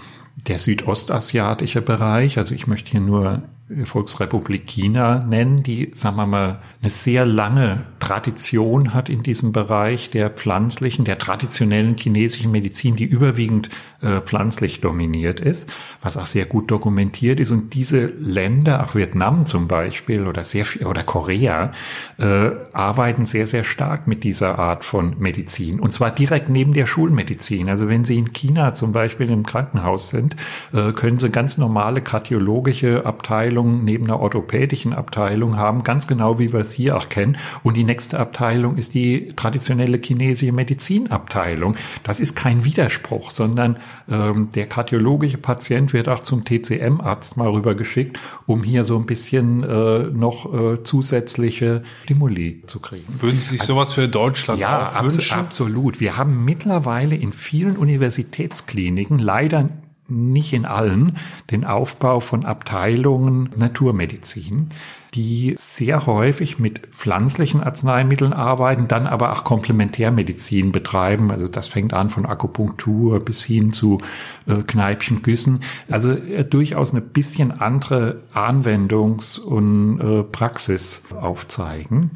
[0.49, 2.39] der südostasiatische Bereich.
[2.39, 3.43] Also ich möchte hier nur
[3.85, 10.11] Volksrepublik China nennen, die, sagen wir mal, eine sehr lange Tradition hat in diesem Bereich
[10.11, 16.45] der pflanzlichen, der traditionellen chinesischen Medizin, die überwiegend äh, pflanzlich dominiert ist, was auch sehr
[16.45, 17.53] gut dokumentiert ist.
[17.53, 21.71] Und diese Länder, auch Vietnam zum Beispiel oder sehr viel, oder Korea,
[22.19, 25.79] äh, arbeiten sehr, sehr stark mit dieser Art von Medizin.
[25.79, 27.69] Und zwar direkt neben der Schulmedizin.
[27.69, 30.35] Also wenn Sie in China zum Beispiel im Krankenhaus sind,
[30.73, 36.53] äh, können Sie ganz normale kardiologische Abteilungen neben einer orthopädischen Abteilung haben, ganz genau wie
[36.53, 37.37] wir es hier auch kennen.
[37.63, 41.77] Und die nächste Abteilung ist die traditionelle chinesische Medizinabteilung.
[42.03, 43.79] Das ist kein Widerspruch, sondern
[44.11, 49.63] ähm, der kardiologische Patient wird auch zum TCM-Arzt mal rübergeschickt, um hier so ein bisschen
[49.63, 53.05] äh, noch äh, zusätzliche Stimuli zu kriegen.
[53.21, 55.23] Würden Sie sich also, sowas für Deutschland ja, auch wünschen?
[55.31, 56.01] Ja, absolut.
[56.01, 59.69] Wir haben mittlerweile in vielen Universitätskliniken leider
[60.13, 61.17] nicht in allen,
[61.51, 64.69] den Aufbau von Abteilungen Naturmedizin
[65.15, 71.31] die sehr häufig mit pflanzlichen Arzneimitteln arbeiten, dann aber auch Komplementärmedizin betreiben.
[71.31, 73.99] Also das fängt an von Akupunktur bis hin zu
[74.47, 75.63] äh, Kneipchengüssen.
[75.91, 82.13] Also äh, durchaus eine bisschen andere Anwendungs- und äh, Praxis aufzeigen.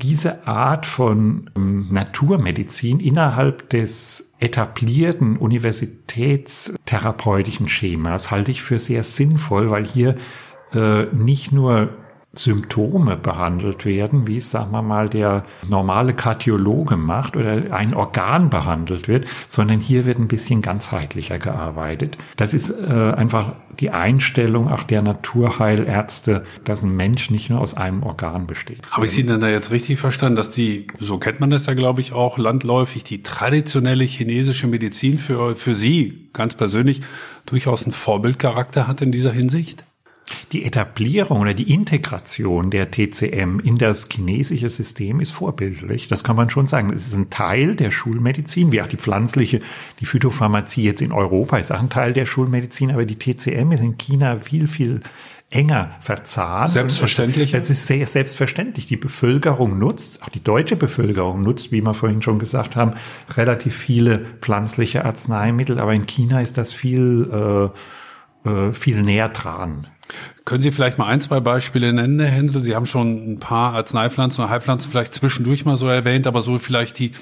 [0.00, 9.70] Diese Art von ähm, Naturmedizin innerhalb des etablierten universitätstherapeutischen Schemas halte ich für sehr sinnvoll,
[9.70, 10.14] weil hier
[10.72, 11.88] äh, nicht nur
[12.38, 18.50] Symptome behandelt werden, wie es, sagen wir mal, der normale Kardiologe macht oder ein Organ
[18.50, 22.18] behandelt wird, sondern hier wird ein bisschen ganzheitlicher gearbeitet.
[22.36, 27.74] Das ist äh, einfach die Einstellung auch der Naturheilärzte, dass ein Mensch nicht nur aus
[27.74, 28.90] einem Organ besteht.
[28.92, 31.74] Habe ich Sie denn da jetzt richtig verstanden, dass die, so kennt man das ja,
[31.74, 37.02] glaube ich, auch landläufig, die traditionelle chinesische Medizin für, für Sie ganz persönlich
[37.46, 39.84] durchaus einen Vorbildcharakter hat in dieser Hinsicht?
[40.52, 46.08] Die Etablierung oder die Integration der TCM in das chinesische System ist vorbildlich.
[46.08, 46.92] Das kann man schon sagen.
[46.92, 49.60] Es ist ein Teil der Schulmedizin, wie auch die pflanzliche,
[50.00, 53.82] die Phytopharmazie jetzt in Europa ist auch ein Teil der Schulmedizin, aber die TCM ist
[53.82, 55.00] in China viel, viel
[55.50, 56.70] enger verzahnt.
[56.70, 57.54] Selbstverständlich.
[57.54, 58.86] Es ist sehr selbstverständlich.
[58.86, 62.94] Die Bevölkerung nutzt, auch die deutsche Bevölkerung nutzt, wie wir vorhin schon gesagt haben,
[63.34, 67.72] relativ viele pflanzliche Arzneimittel, aber in China ist das viel,
[68.44, 69.86] äh, äh, viel näher dran.
[70.44, 72.62] Können Sie vielleicht mal ein, zwei Beispiele nennen, Herr Hensel?
[72.62, 76.58] Sie haben schon ein paar Arzneipflanzen oder Heilpflanzen vielleicht zwischendurch mal so erwähnt, aber so
[76.58, 77.12] vielleicht die,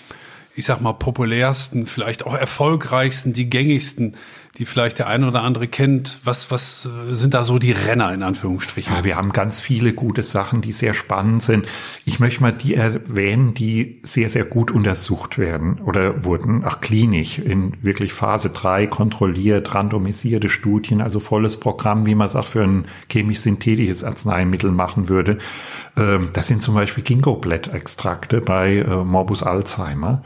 [0.55, 4.16] ich sag mal, populärsten, vielleicht auch erfolgreichsten, die gängigsten,
[4.59, 6.19] die vielleicht der eine oder andere kennt.
[6.25, 8.95] Was, was äh, sind da so die Renner in Anführungsstrichen?
[8.95, 11.66] Ja, wir haben ganz viele gute Sachen, die sehr spannend sind.
[12.05, 17.38] Ich möchte mal die erwähnen, die sehr, sehr gut untersucht werden oder wurden, auch klinisch
[17.38, 22.62] in wirklich Phase 3 kontrolliert, randomisierte Studien, also volles Programm, wie man es auch für
[22.62, 25.38] ein chemisch-synthetisches Arzneimittel machen würde.
[25.97, 30.23] Ähm, das sind zum Beispiel Ginkgo-Blättextrakte bei äh, Morbus Alzheimer.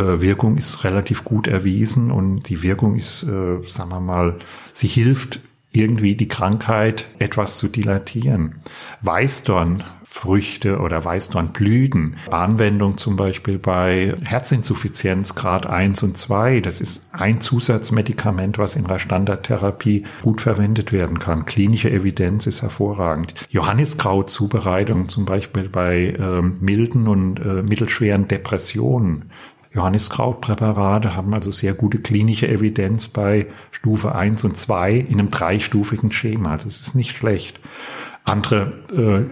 [0.00, 4.38] Äh, Wirkung ist relativ gut erwiesen und die Wirkung ist, äh, sagen wir mal,
[4.72, 5.40] sie hilft
[5.72, 8.56] irgendwie die Krankheit etwas zu dilatieren.
[9.02, 17.40] Weißdornfrüchte oder Weißdornblüten, Anwendung zum Beispiel bei Herzinsuffizienz Grad 1 und 2, das ist ein
[17.40, 21.44] Zusatzmedikament, was in der Standardtherapie gut verwendet werden kann.
[21.44, 23.34] Klinische Evidenz ist hervorragend.
[23.50, 29.30] Johanniskraut-Zubereitung zum Beispiel bei äh, milden und äh, mittelschweren Depressionen
[29.72, 36.10] Johanniskrautpräparate haben also sehr gute klinische Evidenz bei Stufe 1 und 2 in einem dreistufigen
[36.10, 36.50] Schema.
[36.50, 37.60] Also es ist nicht schlecht.
[38.30, 38.72] Andere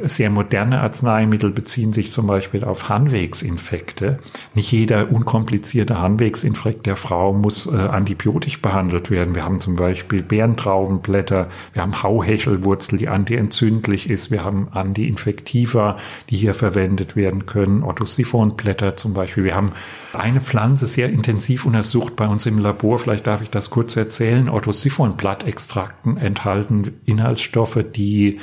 [0.02, 4.18] äh, sehr moderne Arzneimittel beziehen sich zum Beispiel auf Harnwegsinfekte.
[4.54, 9.36] Nicht jeder unkomplizierte Harnwegsinfekt der Frau muss äh, antibiotisch behandelt werden.
[9.36, 15.96] Wir haben zum Beispiel Bärentraubenblätter, wir haben Hauhechelwurzel, die antientzündlich ist, wir haben Antiinfektiva,
[16.30, 19.44] die hier verwendet werden können, Ottosiphonblätter zum Beispiel.
[19.44, 19.70] Wir haben
[20.12, 22.98] eine Pflanze sehr intensiv untersucht bei uns im Labor.
[22.98, 24.48] Vielleicht darf ich das kurz erzählen.
[24.48, 28.40] Ottosiphonblattextrakten enthalten Inhaltsstoffe, die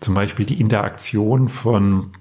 [0.00, 2.12] zum Beispiel die Interaktion von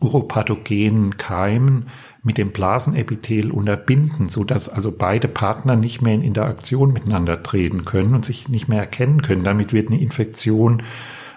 [0.00, 1.86] uropathogenen Keimen
[2.22, 7.84] mit dem Blasenepithel unterbinden, so dass also beide Partner nicht mehr in Interaktion miteinander treten
[7.84, 9.44] können und sich nicht mehr erkennen können.
[9.44, 10.82] Damit wird eine Infektion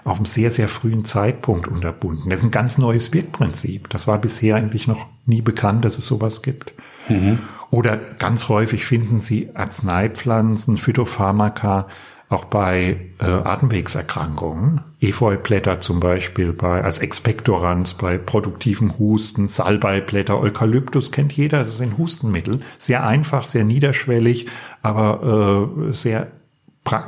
[0.03, 2.29] auf einem sehr, sehr frühen Zeitpunkt unterbunden.
[2.29, 3.89] Das ist ein ganz neues Wirkprinzip.
[3.89, 6.73] Das war bisher eigentlich noch nie bekannt, dass es sowas gibt.
[7.09, 7.39] Mhm.
[7.71, 11.87] Oder ganz häufig finden Sie Arzneipflanzen, Phytopharmaka,
[12.29, 21.11] auch bei äh, Atemwegserkrankungen, Efeublätter zum Beispiel bei, als Expektoranz bei produktivem Husten, Salbeiblätter, Eukalyptus
[21.11, 22.59] kennt jeder, das sind Hustenmittel.
[22.77, 24.47] Sehr einfach, sehr niederschwellig,
[24.81, 26.27] aber äh, sehr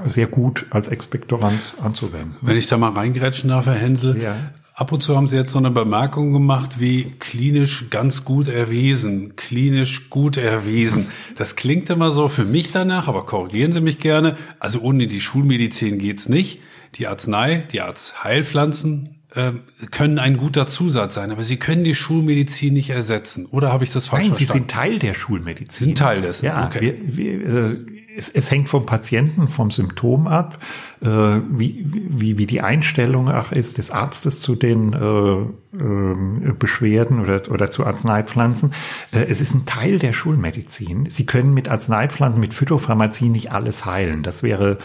[0.08, 2.36] sehr gut als Expektoranz anzuwenden.
[2.42, 4.36] Wenn ich da mal reingrätschen darf, Herr Hensel, ja.
[4.80, 9.36] Ab und zu haben Sie jetzt so eine Bemerkung gemacht wie klinisch ganz gut erwiesen,
[9.36, 11.08] klinisch gut erwiesen.
[11.36, 14.38] Das klingt immer so für mich danach, aber korrigieren Sie mich gerne.
[14.58, 16.62] Also ohne die Schulmedizin geht's nicht.
[16.96, 19.52] Die Arznei, die Arzheilpflanzen äh,
[19.92, 23.48] können ein guter Zusatz sein, aber sie können die Schulmedizin nicht ersetzen.
[23.48, 24.54] Oder habe ich das falsch Nein, verstanden?
[24.54, 25.88] sie sind Teil der Schulmedizin.
[25.88, 26.46] Sind Teil dessen.
[26.46, 27.02] Ja, okay.
[27.04, 27.86] wir, wir, äh,
[28.20, 30.60] es, es hängt vom Patienten, vom Symptom ab,
[31.02, 37.22] äh, wie, wie, wie die Einstellung auch ist des Arztes zu den äh, äh, Beschwerden
[37.22, 38.72] oder, oder zu Arzneipflanzen.
[39.12, 41.06] Äh, es ist ein Teil der Schulmedizin.
[41.10, 44.22] Sie können mit Arzneipflanzen, mit Phytopharmazie nicht alles heilen.
[44.22, 44.78] Das wäre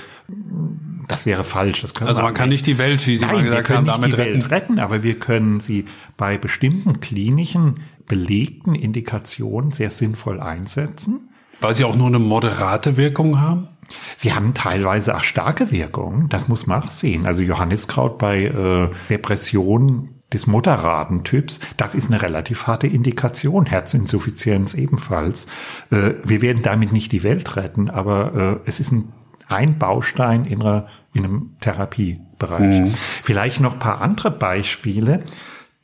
[1.09, 1.83] das wäre falsch.
[1.83, 4.17] Das also man kann nicht die Welt, wie Sie Nein, mal gesagt haben, damit die
[4.17, 4.35] retten.
[4.35, 5.85] Welt retten, aber wir können sie
[6.17, 11.29] bei bestimmten klinischen belegten Indikationen sehr sinnvoll einsetzen.
[11.61, 13.69] Weil sie auch nur eine moderate Wirkung haben?
[14.17, 17.27] Sie haben teilweise auch starke Wirkungen, das muss man auch sehen.
[17.27, 24.75] Also Johanniskraut bei äh, Depressionen des moderaten Typs, das ist eine relativ harte Indikation, Herzinsuffizienz
[24.75, 25.47] ebenfalls.
[25.91, 29.13] Äh, wir werden damit nicht die Welt retten, aber äh, es ist ein,
[29.49, 32.81] ein Baustein in, einer, in einem Therapiebereich.
[32.81, 32.93] Mhm.
[33.23, 35.23] Vielleicht noch paar andere Beispiele,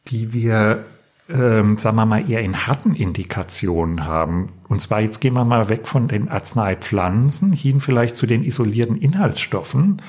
[0.09, 0.85] die wir
[1.33, 4.53] ähm, sagen wir mal, eher in harten Indikationen haben.
[4.69, 8.97] Und zwar jetzt gehen wir mal weg von den Arzneipflanzen hin vielleicht zu den isolierten
[8.97, 10.01] Inhaltsstoffen.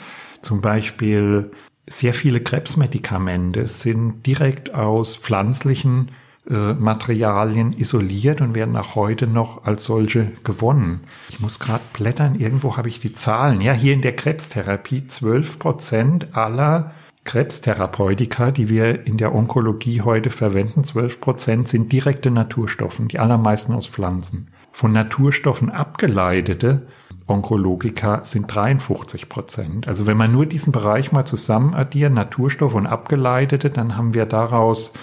[0.42, 1.52] Zum Beispiel
[1.88, 6.12] sehr viele Krebsmedikamente sind direkt aus pflanzlichen
[6.50, 11.02] äh, Materialien isoliert und werden auch heute noch als solche gewonnen.
[11.30, 13.62] Ich muss gerade blättern, irgendwo habe ich die Zahlen.
[13.62, 20.30] Ja, hier in der Krebstherapie 12 Prozent aller Krebstherapeutika, die wir in der Onkologie heute
[20.30, 24.48] verwenden, 12 Prozent, sind direkte Naturstoffen, die allermeisten aus Pflanzen.
[24.72, 26.88] Von Naturstoffen abgeleitete
[27.28, 29.88] Onkologika sind 53 Prozent.
[29.88, 34.26] Also wenn man nur diesen Bereich mal zusammen addiert, Naturstoffe und Abgeleitete, dann haben wir
[34.26, 34.94] daraus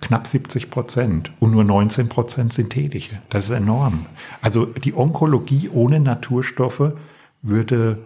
[0.00, 3.20] knapp 70 Prozent und nur 19 Prozent synthetische.
[3.28, 4.06] Das ist enorm.
[4.40, 6.94] Also die Onkologie ohne Naturstoffe
[7.42, 7.98] würde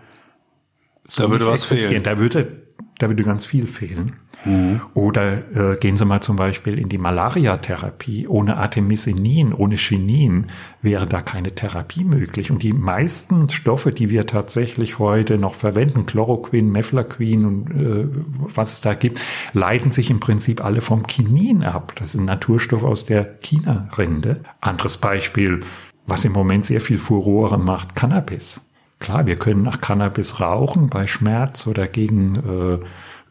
[1.06, 1.90] so da würde was existieren.
[1.90, 2.02] fehlen.
[2.02, 2.63] Da würde
[2.98, 4.12] da würde ganz viel fehlen.
[4.44, 4.80] Mhm.
[4.94, 8.28] Oder äh, gehen Sie mal zum Beispiel in die Malariatherapie.
[8.28, 10.46] Ohne Artemisinin, ohne Chinin
[10.82, 12.50] wäre da keine Therapie möglich.
[12.50, 18.08] Und die meisten Stoffe, die wir tatsächlich heute noch verwenden, Chloroquin, Meflaquin und äh,
[18.54, 19.20] was es da gibt,
[19.52, 21.92] leiten sich im Prinzip alle vom Kinin ab.
[21.96, 24.40] Das ist ein Naturstoff aus der China-Rinde.
[24.60, 25.60] Anderes Beispiel,
[26.06, 28.70] was im Moment sehr viel Furore macht, Cannabis.
[28.98, 32.74] Klar, wir können nach Cannabis rauchen bei Schmerz oder gegen äh,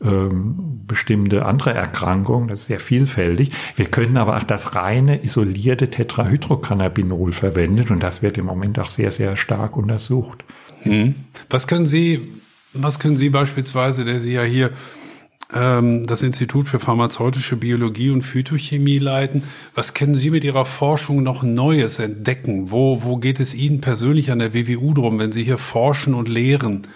[0.05, 0.29] äh,
[0.85, 2.49] bestimmte andere Erkrankungen.
[2.49, 3.51] Das ist sehr vielfältig.
[3.75, 8.89] Wir können aber auch das reine isolierte Tetrahydrocannabinol verwenden und das wird im Moment auch
[8.89, 10.43] sehr, sehr stark untersucht.
[10.81, 11.15] Hm.
[11.49, 12.21] Was können Sie,
[12.73, 14.71] was können Sie beispielsweise, der Sie ja hier
[15.53, 19.43] ähm, das Institut für pharmazeutische Biologie und Phytochemie leiten.
[19.75, 22.71] Was können Sie mit Ihrer Forschung noch Neues entdecken?
[22.71, 26.27] Wo, wo geht es Ihnen persönlich an der WWU drum, wenn Sie hier forschen und
[26.27, 26.87] lehren?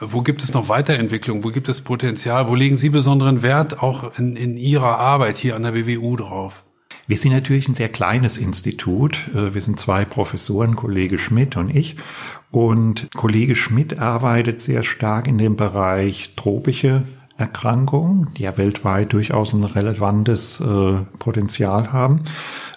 [0.00, 1.44] Wo gibt es noch Weiterentwicklung?
[1.44, 2.48] Wo gibt es Potenzial?
[2.48, 6.64] Wo legen Sie besonderen Wert auch in, in Ihrer Arbeit hier an der WWU drauf?
[7.06, 9.28] Wir sind natürlich ein sehr kleines Institut.
[9.34, 11.96] Äh, wir sind zwei Professoren, Kollege Schmidt und ich.
[12.50, 17.04] Und Kollege Schmidt arbeitet sehr stark in dem Bereich tropische
[17.42, 22.22] Erkrankungen, die ja weltweit durchaus ein relevantes äh, Potenzial haben.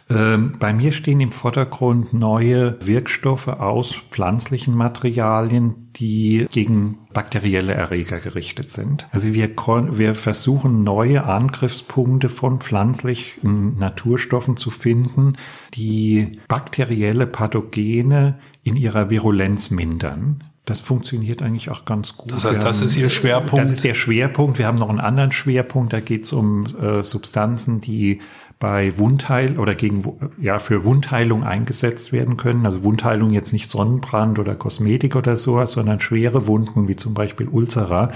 [0.08, 8.20] Ähm, bei mir stehen im Vordergrund neue Wirkstoffe aus pflanzlichen Materialien, die gegen bakterielle Erreger
[8.20, 9.08] gerichtet sind.
[9.12, 15.34] Also wir, wir versuchen neue Angriffspunkte von pflanzlichen Naturstoffen zu finden,
[15.74, 20.44] die bakterielle Pathogene in ihrer Virulenz mindern.
[20.66, 22.32] Das funktioniert eigentlich auch ganz gut.
[22.32, 23.64] Das heißt, das ist Ihr Schwerpunkt?
[23.64, 24.58] Das ist der Schwerpunkt.
[24.58, 25.94] Wir haben noch einen anderen Schwerpunkt.
[25.94, 28.20] Da geht es um äh, Substanzen, die
[28.60, 30.04] bei Wundheil oder gegen
[30.40, 32.66] ja für Wundheilung eingesetzt werden können.
[32.66, 37.48] Also Wundheilung jetzt nicht Sonnenbrand oder Kosmetik oder sowas, sondern schwere Wunden wie zum Beispiel
[37.48, 38.12] Ulcera,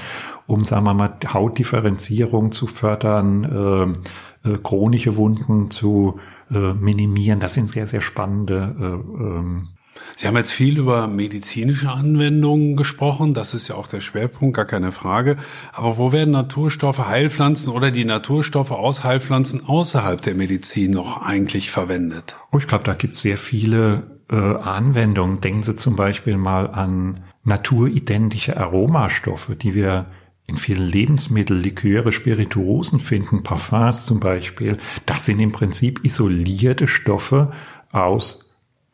[0.48, 4.00] um sagen wir mal Hautdifferenzierung zu fördern,
[4.44, 7.40] äh, äh, chronische Wunden zu äh, minimieren.
[7.40, 9.68] Das sind sehr sehr spannende äh, ähm,
[10.16, 13.34] Sie haben jetzt viel über medizinische Anwendungen gesprochen.
[13.34, 15.38] Das ist ja auch der Schwerpunkt, gar keine Frage.
[15.72, 21.72] Aber wo werden Naturstoffe, Heilpflanzen oder die Naturstoffe aus Heilpflanzen außerhalb der Medizin noch eigentlich
[21.72, 22.36] verwendet?
[22.52, 25.42] Oh, ich glaube, da gibt es sehr viele äh, Anwendungen.
[25.42, 30.08] Denken Sie zum Beispiel mal an naturidentische Aromastoffe, die wir
[30.50, 34.78] in vielen Lebensmitteln, Liköre, Spirituosen finden, Parfums zum Beispiel.
[35.06, 37.52] Das sind im Prinzip isolierte Stoffe
[37.92, 38.49] aus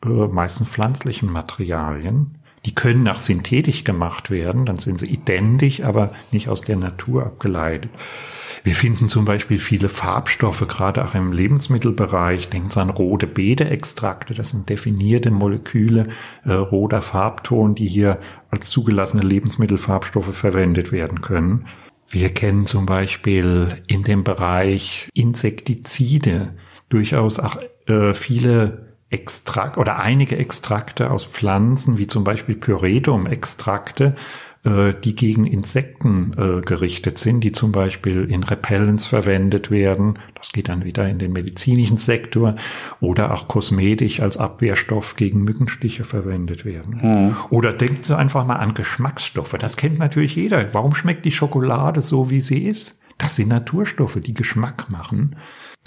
[0.06, 2.36] äh, meistens pflanzlichen Materialien.
[2.64, 7.24] Die können auch synthetisch gemacht werden, dann sind sie identisch, aber nicht aus der Natur
[7.24, 7.90] abgeleitet.
[8.64, 12.48] Wir finden zum Beispiel viele Farbstoffe, gerade auch im Lebensmittelbereich.
[12.48, 16.08] Denken Sie an rote Beete-Extrakte, das sind definierte Moleküle,
[16.44, 18.18] äh, roter Farbton, die hier
[18.50, 21.66] als zugelassene Lebensmittelfarbstoffe verwendet werden können.
[22.08, 26.54] Wir kennen zum Beispiel in dem Bereich Insektizide
[26.88, 28.85] durchaus auch äh, viele
[29.16, 34.14] Extrakt oder einige Extrakte aus Pflanzen, wie zum Beispiel Pyretum-Extrakte,
[34.64, 40.18] äh, die gegen Insekten äh, gerichtet sind, die zum Beispiel in Repellents verwendet werden.
[40.34, 42.56] Das geht dann wieder in den medizinischen Sektor
[43.00, 47.00] oder auch kosmetisch als Abwehrstoff gegen Mückenstiche verwendet werden.
[47.00, 47.36] Hm.
[47.50, 49.56] Oder denkt Sie einfach mal an Geschmacksstoffe.
[49.58, 50.74] Das kennt natürlich jeder.
[50.74, 53.00] Warum schmeckt die Schokolade so, wie sie ist?
[53.18, 55.36] Das sind Naturstoffe, die Geschmack machen.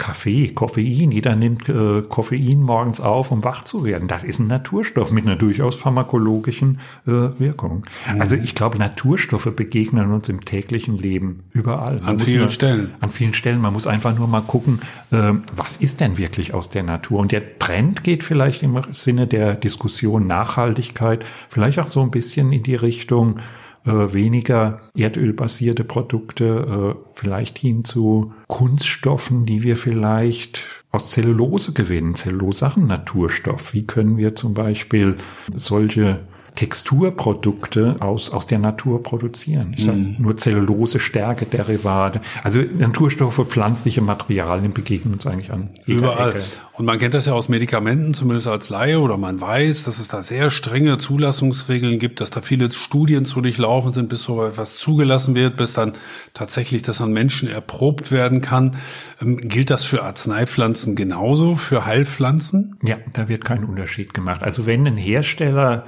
[0.00, 1.12] Kaffee, Koffein.
[1.12, 4.08] Jeder nimmt äh, Koffein morgens auf, um wach zu werden.
[4.08, 7.84] Das ist ein Naturstoff mit einer durchaus pharmakologischen äh, Wirkung.
[8.10, 8.20] Mhm.
[8.20, 11.96] Also ich glaube, Naturstoffe begegnen uns im täglichen Leben überall.
[12.00, 12.94] Man an vielen nur, Stellen.
[13.00, 13.60] An vielen Stellen.
[13.60, 17.20] Man muss einfach nur mal gucken, äh, was ist denn wirklich aus der Natur?
[17.20, 22.52] Und der Trend geht vielleicht im Sinne der Diskussion Nachhaltigkeit vielleicht auch so ein bisschen
[22.52, 23.40] in die Richtung,
[23.84, 32.14] äh, weniger erdölbasierte Produkte, äh, vielleicht hin zu Kunststoffen, die wir vielleicht aus Zellulose gewinnen.
[32.14, 33.72] Zellulose ist ein Naturstoff.
[33.72, 35.16] Wie können wir zum Beispiel
[35.52, 36.20] solche
[36.54, 39.74] Texturprodukte aus, aus der Natur produzieren.
[39.76, 40.16] Ich mm.
[40.18, 42.20] nur Zellulose, Stärke, Derivate.
[42.42, 45.70] Also Naturstoffe, pflanzliche Materialien begegnen uns eigentlich an.
[45.86, 46.30] Überall.
[46.30, 46.42] Ecke.
[46.80, 50.08] Und man kennt das ja aus Medikamenten, zumindest als Laie, oder man weiß, dass es
[50.08, 54.76] da sehr strenge Zulassungsregeln gibt, dass da viele Studien zu durchlaufen sind, bis so etwas
[54.78, 55.92] zugelassen wird, bis dann
[56.32, 58.76] tatsächlich das an Menschen erprobt werden kann.
[59.20, 62.76] Ähm, gilt das für Arzneipflanzen genauso, für Heilpflanzen?
[62.82, 64.42] Ja, da wird kein Unterschied gemacht.
[64.42, 65.84] Also wenn ein Hersteller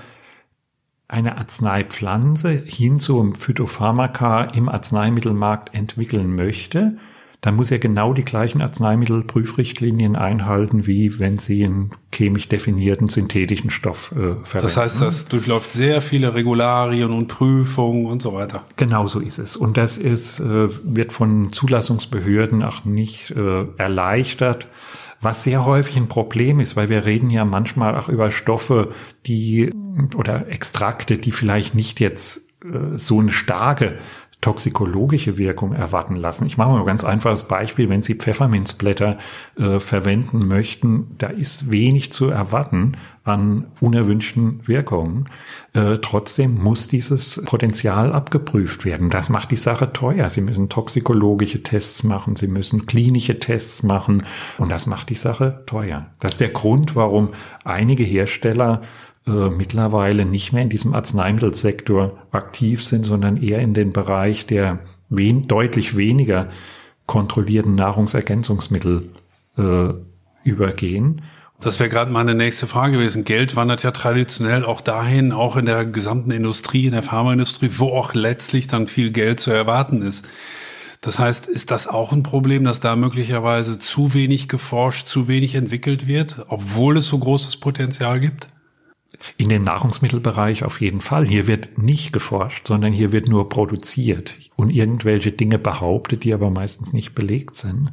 [1.12, 6.96] eine Arzneipflanze hin zum Phytopharmaka im Arzneimittelmarkt entwickeln möchte,
[7.42, 13.68] dann muss er genau die gleichen Arzneimittelprüfrichtlinien einhalten, wie wenn Sie einen chemisch definierten synthetischen
[13.68, 14.62] Stoff äh, verwenden.
[14.62, 18.64] Das heißt, das durchläuft sehr viele Regularien und Prüfungen und so weiter.
[18.76, 19.56] Genau so ist es.
[19.56, 24.68] Und das ist, äh, wird von Zulassungsbehörden auch nicht äh, erleichtert.
[25.22, 28.92] Was sehr häufig ein Problem ist, weil wir reden ja manchmal auch über Stoffe,
[29.26, 29.70] die
[30.16, 33.98] oder Extrakte, die vielleicht nicht jetzt äh, so eine starke
[34.40, 36.46] toxikologische Wirkung erwarten lassen.
[36.46, 37.88] Ich mache mal ein ganz einfaches Beispiel.
[37.88, 39.16] Wenn Sie Pfefferminzblätter
[39.56, 45.28] äh, verwenden möchten, da ist wenig zu erwarten an unerwünschten Wirkungen.
[45.74, 49.10] Äh, trotzdem muss dieses Potenzial abgeprüft werden.
[49.10, 50.28] Das macht die Sache teuer.
[50.28, 54.24] Sie müssen toxikologische Tests machen, Sie müssen klinische Tests machen
[54.58, 56.06] und das macht die Sache teuer.
[56.18, 57.30] Das ist der Grund, warum
[57.64, 58.82] einige Hersteller
[59.26, 64.80] äh, mittlerweile nicht mehr in diesem Arzneimittelsektor aktiv sind, sondern eher in den Bereich der
[65.08, 66.48] wen deutlich weniger
[67.06, 69.10] kontrollierten Nahrungsergänzungsmittel
[69.56, 69.88] äh,
[70.44, 71.22] übergehen.
[71.62, 73.22] Das wäre gerade meine nächste Frage gewesen.
[73.22, 77.90] Geld wandert ja traditionell auch dahin, auch in der gesamten Industrie, in der Pharmaindustrie, wo
[77.90, 80.28] auch letztlich dann viel Geld zu erwarten ist.
[81.02, 85.54] Das heißt, ist das auch ein Problem, dass da möglicherweise zu wenig geforscht, zu wenig
[85.54, 88.48] entwickelt wird, obwohl es so großes Potenzial gibt?
[89.36, 91.26] In dem Nahrungsmittelbereich auf jeden Fall.
[91.26, 96.50] Hier wird nicht geforscht, sondern hier wird nur produziert und irgendwelche Dinge behauptet, die aber
[96.50, 97.92] meistens nicht belegt sind.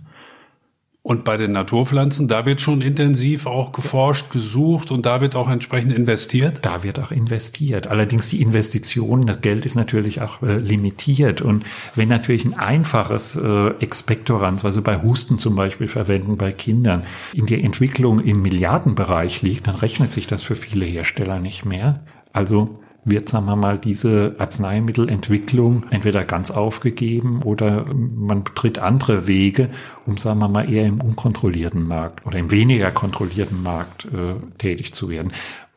[1.10, 5.50] Und bei den Naturpflanzen, da wird schon intensiv auch geforscht, gesucht und da wird auch
[5.50, 6.60] entsprechend investiert?
[6.62, 7.88] Da wird auch investiert.
[7.88, 11.42] Allerdings die Investitionen, das Geld ist natürlich auch äh, limitiert.
[11.42, 17.02] Und wenn natürlich ein einfaches äh, Expektorans, Sie bei Husten zum Beispiel verwenden bei Kindern,
[17.34, 22.02] in der Entwicklung im Milliardenbereich liegt, dann rechnet sich das für viele Hersteller nicht mehr.
[22.34, 29.70] Also wird, sagen wir mal, diese Arzneimittelentwicklung entweder ganz aufgegeben oder man betritt andere Wege,
[30.06, 34.94] um, sagen wir mal, eher im unkontrollierten Markt oder im weniger kontrollierten Markt äh, tätig
[34.94, 35.32] zu werden,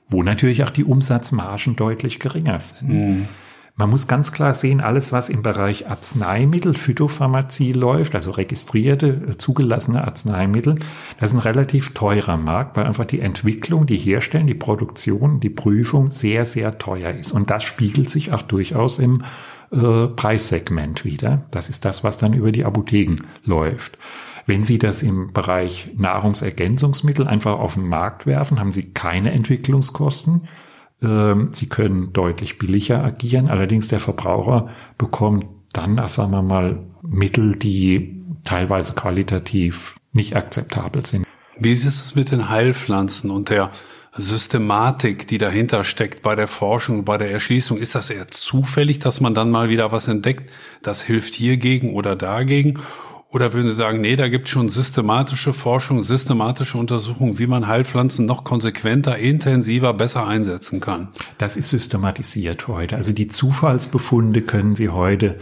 [0.09, 2.89] wo natürlich auch die Umsatzmargen deutlich geringer sind.
[2.89, 3.29] Mhm.
[3.75, 9.39] Man muss ganz klar sehen, alles, was im Bereich Arzneimittel, Phytopharmazie läuft, also registrierte, äh,
[9.39, 10.79] zugelassene Arzneimittel,
[11.19, 15.51] das ist ein relativ teurer Markt, weil einfach die Entwicklung, die Herstellen, die Produktion, die
[15.51, 17.33] Prüfung sehr, sehr teuer ist.
[17.33, 19.25] Und das spiegelt sich auch durchaus im
[19.71, 21.47] äh, Preissegment wieder.
[21.51, 23.97] Das ist das, was dann über die Apotheken läuft.
[24.45, 30.43] Wenn Sie das im Bereich Nahrungsergänzungsmittel einfach auf den Markt werfen, haben Sie keine Entwicklungskosten.
[31.03, 33.49] Ähm, sie können deutlich billiger agieren.
[33.49, 41.27] Allerdings der Verbraucher bekommt dann, sagen wir mal, Mittel, die teilweise qualitativ nicht akzeptabel sind.
[41.59, 43.71] Wie ist es mit den Heilpflanzen und der
[44.15, 47.79] Systematik, die dahinter steckt bei der Forschung, bei der Erschließung?
[47.79, 50.51] Ist das eher zufällig, dass man dann mal wieder was entdeckt,
[50.83, 52.79] das hilft hiergegen oder dagegen?
[53.33, 57.67] Oder würden Sie sagen, nee, da gibt es schon systematische Forschung, systematische Untersuchungen, wie man
[57.67, 61.09] Heilpflanzen noch konsequenter, intensiver, besser einsetzen kann?
[61.39, 62.97] Das ist systematisiert heute.
[62.97, 65.39] Also die Zufallsbefunde können Sie heute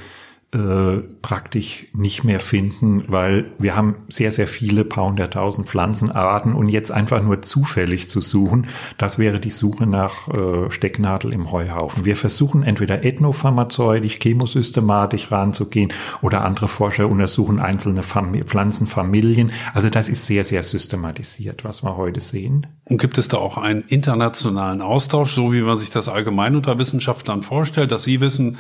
[0.53, 6.68] äh, praktisch nicht mehr finden, weil wir haben sehr, sehr viele paar hunderttausend Pflanzenarten und
[6.68, 8.66] jetzt einfach nur zufällig zu suchen,
[8.98, 12.05] das wäre die Suche nach äh, Stecknadel im Heuhaufen.
[12.05, 19.53] Wir versuchen entweder ethnopharmazeutisch, chemosystematisch ranzugehen oder andere Forscher untersuchen einzelne Fam Pflanzenfamilien.
[19.72, 22.66] Also das ist sehr, sehr systematisiert, was wir heute sehen.
[22.86, 26.76] Und gibt es da auch einen internationalen Austausch, so wie man sich das allgemein unter
[26.76, 28.59] Wissenschaftlern vorstellt, dass Sie wissen,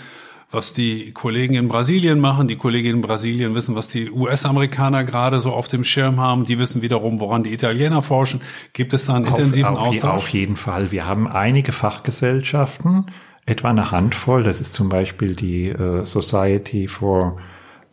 [0.50, 2.48] was die Kollegen in Brasilien machen.
[2.48, 6.44] Die Kollegen in Brasilien wissen, was die US-Amerikaner gerade so auf dem Schirm haben.
[6.44, 8.40] Die wissen wiederum, woran die Italiener forschen.
[8.72, 10.16] Gibt es da einen intensiven auf, auf, Austausch?
[10.16, 10.90] Auf jeden Fall.
[10.90, 13.06] Wir haben einige Fachgesellschaften,
[13.46, 14.42] etwa eine Handvoll.
[14.42, 17.36] Das ist zum Beispiel die uh, Society for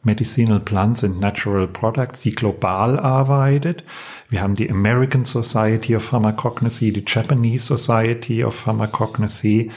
[0.01, 3.83] Medicinal Plants and Natural Products, die global arbeitet.
[4.29, 9.71] Wir haben die American Society of Pharmacognosy, die Japanese Society of Pharmacognosy,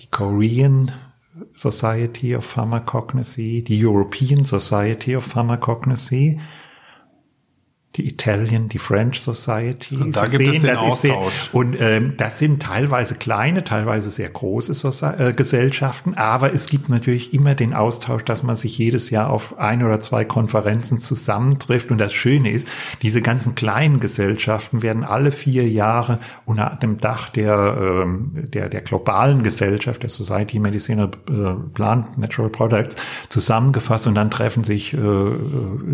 [0.00, 0.92] die Korean
[1.54, 6.40] Society of Pharmacognosy, die European Society of Pharmacognosy,
[7.96, 9.96] die Italian, die French Society.
[9.96, 11.34] Und da Sie gibt sehen, es den Austausch.
[11.34, 16.68] Sehr, und ähm, das sind teilweise kleine, teilweise sehr große Soci äh, Gesellschaften, aber es
[16.68, 20.98] gibt natürlich immer den Austausch, dass man sich jedes Jahr auf ein oder zwei Konferenzen
[20.98, 21.90] zusammentrifft.
[21.90, 22.68] Und das Schöne ist,
[23.02, 28.82] diese ganzen kleinen Gesellschaften werden alle vier Jahre unter dem Dach der, ähm, der, der
[28.82, 32.96] globalen Gesellschaft, der Society Medicinal äh, Plant Natural Products,
[33.30, 34.98] zusammengefasst und dann treffen sich äh,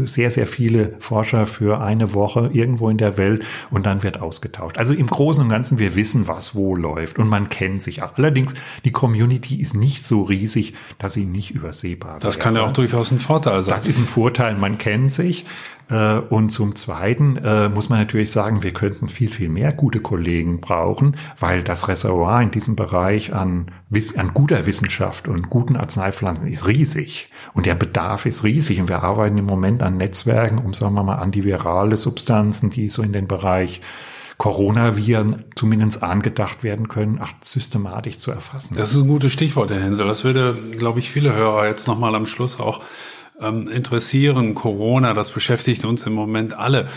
[0.04, 4.78] sehr, sehr viele Forscher für eine Woche irgendwo in der Welt und dann wird ausgetauscht.
[4.78, 8.02] Also im Großen und Ganzen, wir wissen, was wo läuft und man kennt sich.
[8.02, 8.54] Allerdings,
[8.84, 12.44] die Community ist nicht so riesig, dass sie nicht übersehbar Das wäre.
[12.44, 13.74] kann ja auch durchaus ein Vorteil sein.
[13.74, 15.44] Das ist ein Vorteil, man kennt sich.
[15.90, 20.00] Äh, und zum Zweiten äh, muss man natürlich sagen, wir könnten viel, viel mehr gute
[20.00, 23.70] Kollegen brauchen, weil das Reservoir in diesem Bereich an,
[24.16, 27.30] an guter Wissenschaft und guten Arzneipflanzen ist riesig.
[27.52, 28.80] Und der Bedarf ist riesig.
[28.80, 33.02] Und wir arbeiten im Moment an Netzwerken, um, sagen wir mal, antivirale Substanzen, die so
[33.02, 33.80] in den Bereich
[34.36, 38.74] Coronaviren zumindest angedacht werden können, ach, systematisch zu erfassen.
[38.76, 40.08] Das ist ein gutes Stichwort, Herr Hensel.
[40.08, 42.80] Das würde, glaube ich, viele Hörer jetzt nochmal am Schluss auch
[43.40, 44.54] ähm, interessieren.
[44.54, 46.88] Corona, das beschäftigt uns im Moment alle.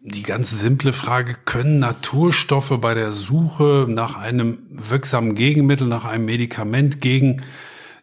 [0.00, 6.24] Die ganz simple Frage, können Naturstoffe bei der Suche nach einem wirksamen Gegenmittel, nach einem
[6.24, 7.42] Medikament gegen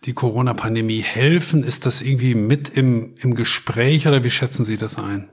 [0.06, 1.64] die Corona-Pandemie helfen?
[1.64, 5.30] Ist das irgendwie mit im, im Gespräch oder wie schätzen Sie das ein?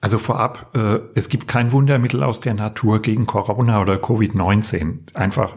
[0.00, 5.14] Also vorab, äh, es gibt kein Wundermittel aus der Natur gegen Corona oder Covid-19.
[5.14, 5.56] Einfach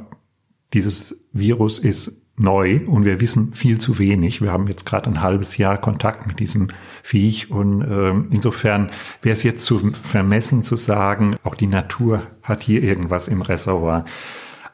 [0.74, 4.42] dieses Virus ist neu und wir wissen viel zu wenig.
[4.42, 6.68] Wir haben jetzt gerade ein halbes Jahr Kontakt mit diesem
[7.04, 12.62] Viech und äh, insofern wäre es jetzt zu vermessen zu sagen, auch die Natur hat
[12.64, 14.06] hier irgendwas im Reservoir.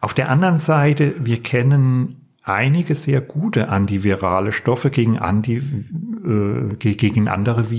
[0.01, 7.30] Auf der anderen Seite, wir kennen einige sehr gute antivirale Stoffe gegen, Anti, äh, gegen
[7.30, 7.72] andere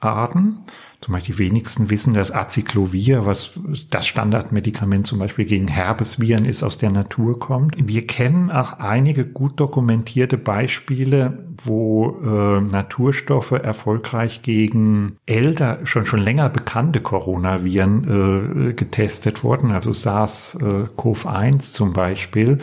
[0.00, 0.58] Virenarten
[1.00, 6.62] zum Beispiel die wenigsten wissen, dass Acyclovir, was das Standardmedikament zum Beispiel gegen Herpesviren ist,
[6.62, 7.76] aus der Natur kommt.
[7.78, 16.20] Wir kennen auch einige gut dokumentierte Beispiele, wo äh, Naturstoffe erfolgreich gegen älter, schon schon
[16.20, 22.58] länger bekannte Coronaviren äh, getestet wurden, also SARS-CoV-1 äh, zum Beispiel.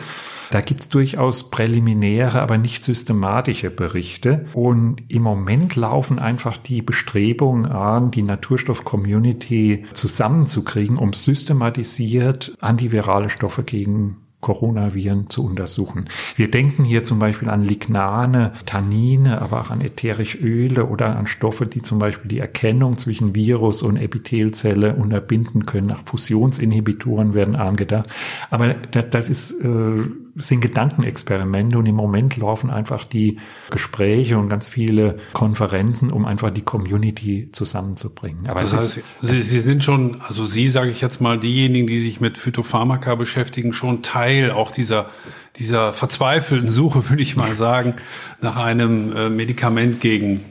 [0.50, 4.46] Da gibt's durchaus präliminäre, aber nicht systematische Berichte.
[4.54, 13.62] Und im Moment laufen einfach die Bestrebungen an, die Naturstoff-Community zusammenzukriegen, um systematisiert antivirale Stoffe
[13.62, 16.08] gegen Coronaviren zu untersuchen.
[16.36, 21.26] Wir denken hier zum Beispiel an Lignane, Tannine, aber auch an ätherische Öle oder an
[21.26, 25.88] Stoffe, die zum Beispiel die Erkennung zwischen Virus und Epithelzelle unterbinden können.
[25.88, 28.08] Nach Fusionsinhibitoren werden angedacht.
[28.48, 30.04] Aber das ist äh,
[30.38, 33.38] sind Gedankenexperimente und im Moment laufen einfach die
[33.70, 38.48] Gespräche und ganz viele Konferenzen, um einfach die Community zusammenzubringen.
[38.48, 41.86] Aber das heißt, ist, Sie, Sie sind schon, also Sie, sage ich jetzt mal, diejenigen,
[41.86, 45.10] die sich mit Phytopharmaka beschäftigen, schon Teil auch dieser
[45.56, 47.94] dieser verzweifelten Suche, würde ich mal sagen,
[48.40, 50.44] nach einem äh, Medikament gegen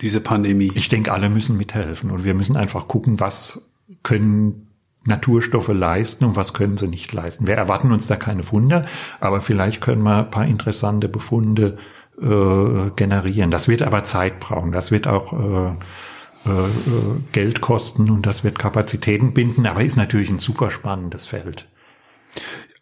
[0.00, 0.70] diese Pandemie.
[0.74, 4.67] Ich denke, alle müssen mithelfen und wir müssen einfach gucken, was können
[5.08, 7.46] Naturstoffe leisten und was können sie nicht leisten.
[7.46, 8.86] Wir erwarten uns da keine Wunder,
[9.20, 11.78] aber vielleicht können wir ein paar interessante Befunde
[12.20, 13.50] äh, generieren.
[13.50, 14.72] Das wird aber Zeit brauchen.
[14.72, 15.68] Das wird auch äh,
[16.48, 16.50] äh,
[17.32, 21.66] Geld kosten und das wird Kapazitäten binden, aber ist natürlich ein super spannendes Feld.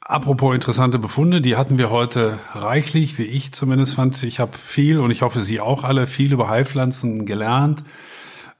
[0.00, 4.22] Apropos interessante Befunde, die hatten wir heute reichlich, wie ich zumindest fand.
[4.22, 7.82] Ich habe viel und ich hoffe, Sie auch alle viel über Heilpflanzen gelernt.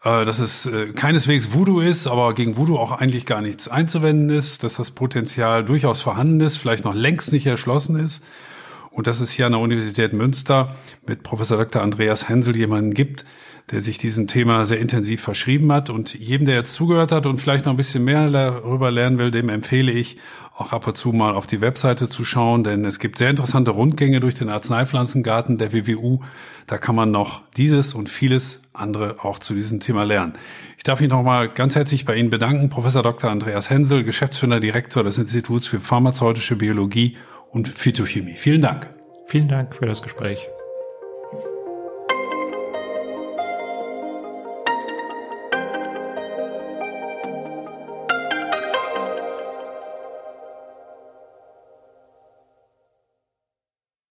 [0.06, 4.28] Äh, dass es äh, keineswegs Voodoo ist, aber gegen Voodoo auch eigentlich gar nichts einzuwenden
[4.28, 8.22] ist, dass das Potenzial durchaus vorhanden ist, vielleicht noch längst nicht erschlossen ist
[8.92, 10.76] und dass es hier an der Universität Münster
[11.08, 11.82] mit Professor Dr.
[11.82, 13.24] Andreas Hensel jemanden gibt,
[13.70, 15.90] der sich diesem Thema sehr intensiv verschrieben hat.
[15.90, 19.30] Und jedem, der jetzt zugehört hat und vielleicht noch ein bisschen mehr darüber lernen will,
[19.30, 20.18] dem empfehle ich,
[20.56, 23.72] auch ab und zu mal auf die Webseite zu schauen, denn es gibt sehr interessante
[23.72, 26.20] Rundgänge durch den Arzneipflanzengarten der WWU.
[26.66, 30.32] Da kann man noch dieses und vieles andere auch zu diesem Thema lernen.
[30.78, 33.30] Ich darf mich nochmal ganz herzlich bei Ihnen bedanken, Professor Dr.
[33.30, 37.16] Andreas Hensel, Geschäftsführer Direktor des Instituts für pharmazeutische Biologie
[37.50, 38.36] und Phytochemie.
[38.36, 38.88] Vielen Dank.
[39.26, 40.48] Vielen Dank für das Gespräch.